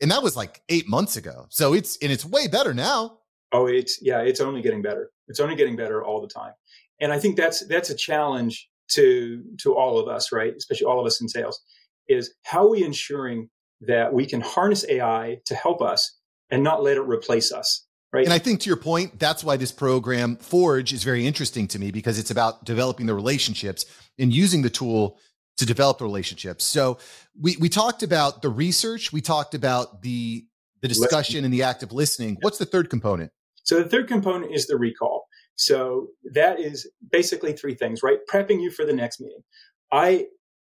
and 0.05 0.13
that 0.13 0.23
was 0.23 0.37
like 0.37 0.61
eight 0.69 0.87
months 0.87 1.17
ago. 1.17 1.47
So 1.49 1.73
it's 1.73 1.97
and 2.03 2.13
it's 2.13 2.27
way 2.27 2.47
better 2.47 2.75
now. 2.75 3.21
Oh, 3.53 3.65
it's 3.65 4.01
yeah, 4.03 4.21
it's 4.21 4.39
only 4.39 4.61
getting 4.61 4.83
better. 4.83 5.11
It's 5.29 5.41
only 5.41 5.57
getting 5.57 5.77
better 5.77 6.05
all 6.05 6.21
the 6.21 6.29
time. 6.29 6.53
And 7.01 7.11
I 7.11 7.19
think 7.19 7.39
that's 7.39 7.67
that's 7.69 7.89
a 7.89 7.95
challenge 7.95 8.69
to 8.89 9.43
to 9.63 9.75
all 9.75 9.99
of 9.99 10.07
us, 10.07 10.31
right? 10.31 10.53
Especially 10.55 10.85
all 10.85 11.01
of 11.01 11.07
us 11.07 11.23
in 11.23 11.29
sales, 11.31 11.59
is 12.07 12.35
how 12.45 12.67
are 12.67 12.71
we 12.71 12.85
ensuring 12.85 13.49
that 13.81 14.13
we 14.13 14.27
can 14.27 14.43
harness 14.43 14.85
AI 14.91 15.39
to 15.47 15.55
help 15.55 15.81
us 15.81 16.19
and 16.51 16.63
not 16.63 16.83
let 16.83 16.99
it 16.99 17.03
replace 17.03 17.51
us. 17.51 17.87
Right. 18.13 18.27
And 18.27 18.35
I 18.35 18.39
think 18.39 18.61
to 18.61 18.69
your 18.69 18.77
point, 18.77 19.19
that's 19.19 19.43
why 19.43 19.57
this 19.57 19.73
program 19.73 20.37
Forge 20.37 20.93
is 20.93 21.03
very 21.03 21.27
interesting 21.27 21.67
to 21.69 21.79
me 21.79 21.93
because 21.93 22.19
it's 22.19 22.31
about 22.31 22.67
developing 22.67 23.07
the 23.07 23.15
relationships 23.15 23.87
and 24.19 24.35
using 24.35 24.61
the 24.61 24.71
tool 24.71 25.19
to 25.57 25.67
develop 25.67 25.99
the 25.99 26.05
relationships. 26.05 26.65
So 26.65 26.99
we 27.41 27.57
we 27.59 27.69
talked 27.69 28.03
about 28.03 28.43
the 28.43 28.49
research, 28.49 29.13
we 29.13 29.21
talked 29.21 29.55
about 29.55 30.03
the 30.03 30.47
the 30.83 30.89
discussion 30.89 31.45
and 31.45 31.55
the 31.55 31.63
active 31.63 31.93
listening. 31.93 32.37
What's 32.41 32.59
the 32.59 32.67
third 32.67 32.91
component? 32.91 33.33
So 33.63 33.83
the 33.83 33.89
third 33.89 34.09
component 34.09 34.53
is 34.53 34.67
the 34.67 34.77
recall. 34.77 35.27
So 35.57 36.09
that 36.33 36.61
is 36.61 36.91
basically 37.11 37.53
three 37.53 37.75
things, 37.75 38.03
right? 38.03 38.19
Prepping 38.31 38.61
you 38.61 38.71
for 38.71 38.85
the 38.85 38.93
next 38.93 39.21
meeting. 39.21 39.43
I 39.91 40.27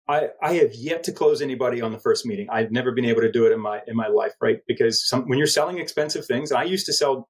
I, 0.08 0.28
I 0.40 0.54
have 0.54 0.72
yet 0.74 1.02
to 1.04 1.12
close 1.12 1.42
anybody 1.42 1.80
on 1.80 1.90
the 1.90 1.98
first 1.98 2.24
meeting. 2.24 2.46
I've 2.48 2.70
never 2.70 2.92
been 2.92 3.04
able 3.04 3.22
to 3.22 3.32
do 3.32 3.46
it 3.46 3.52
in 3.52 3.60
my 3.60 3.80
in 3.86 3.96
my 3.96 4.06
life, 4.08 4.34
right? 4.40 4.58
Because 4.68 5.08
some, 5.08 5.28
when 5.28 5.38
you're 5.38 5.48
selling 5.48 5.78
expensive 5.78 6.26
things, 6.26 6.52
I 6.52 6.62
used 6.62 6.86
to 6.86 6.92
sell 6.92 7.28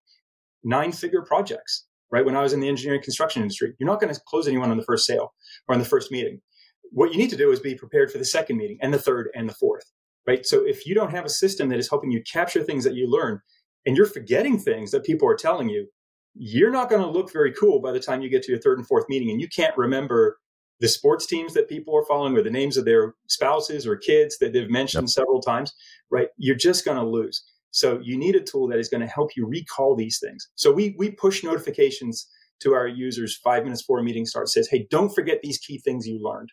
nine 0.63 0.93
figure 0.93 1.23
projects, 1.23 1.87
right? 2.11 2.25
When 2.25 2.37
I 2.37 2.43
was 2.43 2.53
in 2.53 2.61
the 2.61 2.69
engineering 2.69 3.03
construction 3.03 3.43
industry, 3.43 3.75
you're 3.79 3.89
not 3.89 4.01
going 4.01 4.13
to 4.13 4.21
close 4.27 4.47
anyone 4.47 4.71
on 4.71 4.77
the 4.77 4.85
first 4.85 5.07
sale 5.07 5.33
or 5.69 5.75
on 5.75 5.79
the 5.79 5.87
first 5.87 6.13
meeting. 6.13 6.43
What 6.93 7.13
you 7.13 7.19
need 7.19 7.31
to 7.31 7.37
do 7.37 7.51
is 7.51 7.61
be 7.61 7.75
prepared 7.75 8.11
for 8.11 8.19
the 8.19 8.25
second 8.25 8.57
meeting 8.57 8.79
and 8.81 8.93
the 8.93 8.99
third 8.99 9.29
and 9.35 9.49
the 9.49 9.55
fourth, 9.55 9.85
right? 10.27 10.45
So 10.47 10.65
if 10.65 10.87
you 10.87 10.95
don't 10.95 11.11
have 11.11 11.25
a 11.25 11.31
system 11.31 11.69
that 11.69 11.79
is 11.79 11.89
helping 11.89 12.11
you 12.11 12.23
capture 12.31 12.63
things 12.63 12.85
that 12.85 12.95
you 12.95 13.09
learn, 13.09 13.41
and 13.87 13.97
you're 13.97 14.07
forgetting 14.07 14.59
things 14.59 14.91
that 14.91 15.05
people 15.05 15.29
are 15.29 15.37
telling 15.37 15.69
you, 15.69 15.87
you're 16.35 16.73
not 16.73 16.91
going 16.91 17.01
to 17.01 17.09
look 17.09 17.33
very 17.33 17.53
cool 17.53 17.81
by 17.81 17.93
the 17.93 18.01
time 18.01 18.21
you 18.21 18.29
get 18.29 18.43
to 18.43 18.53
your 18.53 18.61
third 18.61 18.79
and 18.79 18.87
fourth 18.87 19.09
meeting, 19.09 19.31
and 19.31 19.41
you 19.41 19.49
can't 19.49 19.77
remember 19.77 20.39
the 20.81 20.89
sports 20.89 21.25
teams 21.27 21.55
that 21.55 21.69
people 21.69 21.97
are 21.97 22.05
following 22.05 22.37
or 22.37 22.43
the 22.43 22.51
names 22.51 22.77
of 22.77 22.85
their 22.85 23.15
spouses 23.29 23.87
or 23.87 23.97
kids 23.97 24.37
that 24.39 24.53
they've 24.53 24.69
mentioned 24.69 25.05
yep. 25.05 25.11
several 25.11 25.41
times, 25.41 25.73
right? 26.11 26.29
You're 26.37 26.57
just 26.57 26.85
going 26.85 26.99
to 26.99 27.07
lose. 27.07 27.43
So 27.71 28.01
you 28.03 28.19
need 28.19 28.37
a 28.37 28.41
tool 28.41 28.69
that 28.69 28.79
is 28.79 28.89
going 28.89 29.01
to 29.01 29.07
help 29.07 29.37
you 29.37 29.47
recall 29.47 29.97
these 29.97 30.19
things. 30.19 30.49
So 30.55 30.73
we 30.73 30.95
we 30.99 31.11
push 31.11 31.45
notifications 31.45 32.29
to 32.61 32.75
our 32.75 32.89
users 32.89 33.37
five 33.37 33.65
minutes 33.65 33.83
before 33.83 34.01
a 34.01 34.03
meeting 34.03 34.27
starts. 34.27 34.53
Says, 34.53 34.69
hey, 34.69 34.87
don't 34.91 35.15
forget 35.15 35.41
these 35.43 35.59
key 35.59 35.79
things 35.79 36.07
you 36.07 36.19
learned, 36.23 36.51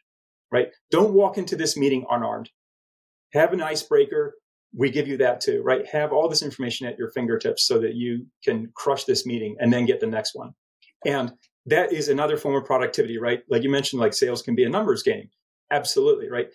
right? 0.53 0.67
Don't 0.91 1.13
walk 1.13 1.37
into 1.37 1.55
this 1.55 1.75
meeting 1.75 2.05
unarmed. 2.09 2.49
Have 3.33 3.51
an 3.51 3.61
icebreaker. 3.61 4.35
We 4.75 4.91
give 4.91 5.07
you 5.07 5.17
that 5.17 5.41
too, 5.41 5.63
right? 5.63 5.85
Have 5.87 6.13
all 6.13 6.29
this 6.29 6.43
information 6.43 6.87
at 6.87 6.97
your 6.97 7.11
fingertips 7.11 7.67
so 7.67 7.79
that 7.79 7.95
you 7.95 8.27
can 8.45 8.71
crush 8.75 9.05
this 9.05 9.25
meeting 9.25 9.55
and 9.59 9.73
then 9.73 9.85
get 9.85 9.99
the 9.99 10.07
next 10.07 10.35
one. 10.35 10.53
And 11.05 11.33
that 11.65 11.91
is 11.91 12.07
another 12.07 12.37
form 12.37 12.55
of 12.55 12.65
productivity, 12.65 13.17
right? 13.17 13.41
Like 13.49 13.63
you 13.63 13.69
mentioned, 13.69 13.99
like 13.99 14.13
sales 14.13 14.41
can 14.41 14.55
be 14.55 14.63
a 14.63 14.69
numbers 14.69 15.01
game. 15.01 15.29
Absolutely, 15.71 16.29
right? 16.29 16.47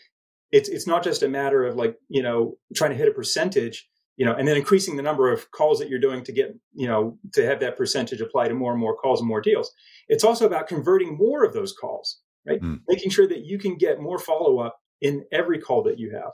It's 0.53 0.69
it's 0.69 0.87
not 0.87 1.03
just 1.03 1.23
a 1.23 1.29
matter 1.29 1.65
of 1.65 1.77
like 1.77 1.97
you 2.09 2.23
know 2.23 2.57
trying 2.75 2.91
to 2.91 2.97
hit 2.97 3.09
a 3.09 3.13
percentage, 3.13 3.89
you 4.17 4.25
know, 4.25 4.35
and 4.35 4.47
then 4.47 4.57
increasing 4.57 4.97
the 4.97 5.03
number 5.03 5.31
of 5.31 5.51
calls 5.51 5.79
that 5.81 5.89
you're 5.89 5.99
doing 5.99 6.25
to 6.25 6.33
get 6.33 6.55
you 6.75 6.87
know 6.87 7.19
to 7.35 7.45
have 7.45 7.61
that 7.61 7.77
percentage 7.77 8.21
apply 8.21 8.49
to 8.49 8.55
more 8.55 8.73
and 8.73 8.81
more 8.81 8.97
calls 8.97 9.21
and 9.21 9.29
more 9.29 9.41
deals. 9.41 9.73
It's 10.09 10.25
also 10.25 10.47
about 10.47 10.69
converting 10.69 11.17
more 11.17 11.45
of 11.45 11.53
those 11.53 11.73
calls, 11.73 12.21
right? 12.47 12.61
Mm. 12.61 12.81
Making 12.89 13.11
sure 13.11 13.27
that 13.27 13.45
you 13.45 13.59
can 13.59 13.77
get 13.77 14.01
more 14.01 14.19
follow 14.19 14.59
up 14.59 14.79
in 15.01 15.25
every 15.33 15.59
call 15.59 15.83
that 15.85 15.99
you 15.99 16.13
have. 16.13 16.33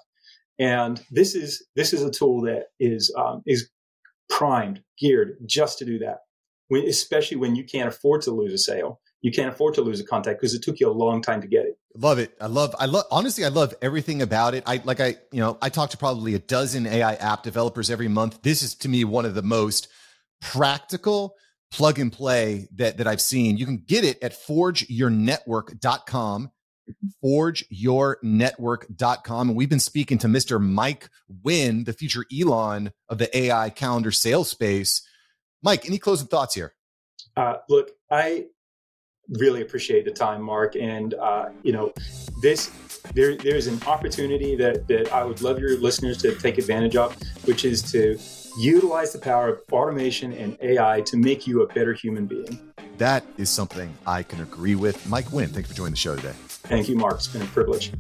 And 0.59 1.03
this 1.11 1.35
is 1.35 1.67
this 1.75 1.93
is 1.93 2.03
a 2.03 2.11
tool 2.11 2.43
that 2.43 2.67
is 2.79 3.13
um, 3.19 3.43
is 3.47 3.69
primed, 4.29 4.83
geared 4.99 5.37
just 5.47 5.79
to 5.79 5.85
do 5.85 5.99
that 5.99 6.19
when, 6.69 6.87
especially 6.87 7.37
when 7.37 7.57
you 7.57 7.65
can't 7.65 7.89
afford 7.89 8.23
to 8.23 8.31
lose 8.31 8.53
a 8.53 8.59
sale. 8.59 9.01
You 9.21 9.33
can't 9.33 9.49
afford 9.49 9.73
to 9.75 9.81
lose 9.81 10.01
a 10.01 10.05
contact 10.05 10.39
because 10.39 10.53
it 10.53 10.63
took 10.63 10.81
you 10.81 10.91
a 10.91 10.93
long 10.93 11.23
time 11.23 11.41
to 11.41 11.47
get 11.47 11.65
it. 11.65 11.79
Love 11.97 12.19
it. 12.19 12.35
I 12.43 12.47
love, 12.47 12.75
I 12.79 12.85
love, 12.85 13.07
honestly, 13.11 13.43
I 13.43 13.49
love 13.49 13.73
everything 13.81 14.21
about 14.21 14.55
it. 14.55 14.65
I 14.67 14.83
like, 14.85 15.01
I, 15.01 15.17
you 15.33 15.41
know, 15.41 15.57
I 15.63 15.71
talk 15.71 15.91
to 15.91 15.97
probably 15.97 16.35
a 16.35 16.39
dozen 16.39 16.87
AI 16.87 17.15
app 17.15 17.43
developers 17.43 17.89
every 17.89 18.09
month. 18.09 18.43
This 18.43 18.63
is 18.63 18.75
to 18.77 18.89
me 18.89 19.03
one 19.05 19.25
of 19.25 19.35
the 19.35 19.43
most 19.43 19.89
practical 20.43 21.37
plug 21.71 21.99
and 21.99 22.13
play 22.13 22.69
that, 22.75 22.99
that 22.99 23.07
I've 23.07 23.21
seen. 23.21 23.57
You 23.57 23.67
can 23.67 23.79
get 23.79 24.05
it 24.05 24.23
at 24.23 24.33
forgeyournetwork.com 24.33 26.51
forgeyournetwork.com. 27.25 29.49
And 29.49 29.57
we've 29.57 29.69
been 29.69 29.81
speaking 29.81 30.19
to 30.19 30.27
Mr. 30.27 30.61
Mike 30.61 31.09
Winn, 31.43 31.85
the 31.85 31.93
future 31.93 32.25
Elon 32.37 32.91
of 33.09 33.19
the 33.19 33.37
AI 33.37 33.71
calendar 33.71 34.11
sales 34.11 34.51
space. 34.51 35.07
Mike, 35.63 35.87
any 35.87 35.99
closing 35.99 36.27
thoughts 36.29 36.55
here? 36.55 36.75
Uh, 37.37 37.59
look, 37.69 37.91
I 38.11 38.47
really 39.29 39.63
appreciate 39.63 40.05
the 40.05 40.11
time, 40.11 40.43
Mark, 40.43 40.75
and 40.77 41.15
uh, 41.15 41.49
you 41.63 41.73
know, 41.73 41.95
this 42.43 42.71
there 43.15 43.37
there's 43.37 43.67
an 43.67 43.81
opportunity 43.87 44.55
that 44.57 44.87
that 44.89 45.11
I 45.13 45.25
would 45.25 45.41
love 45.43 45.59
your 45.59 45.79
listeners 45.79 46.19
to 46.19 46.35
take 46.37 46.59
advantage 46.59 46.97
of, 46.97 47.17
which 47.45 47.65
is 47.65 47.81
to 47.93 48.19
utilize 48.57 49.13
the 49.13 49.19
power 49.19 49.49
of 49.49 49.61
automation 49.73 50.33
and 50.33 50.57
AI 50.61 51.01
to 51.03 51.17
make 51.17 51.47
you 51.47 51.63
a 51.63 51.67
better 51.67 51.93
human 51.93 52.27
being. 52.27 52.61
That 52.99 53.25
is 53.37 53.51
something 53.51 53.93
I 54.07 54.23
can 54.23 54.41
agree 54.41 54.75
with. 54.75 55.07
Mike 55.09 55.33
Winn, 55.33 55.49
thank 55.49 55.67
you 55.67 55.71
for 55.71 55.77
joining 55.77 55.93
the 55.93 55.99
show 55.99 56.17
today. 56.17 56.35
Thank 56.37 56.89
you, 56.89 56.97
Mark. 56.97 57.17
It's 57.17 57.29
been 57.29 57.43
a 57.43 57.47
privilege. 57.47 57.93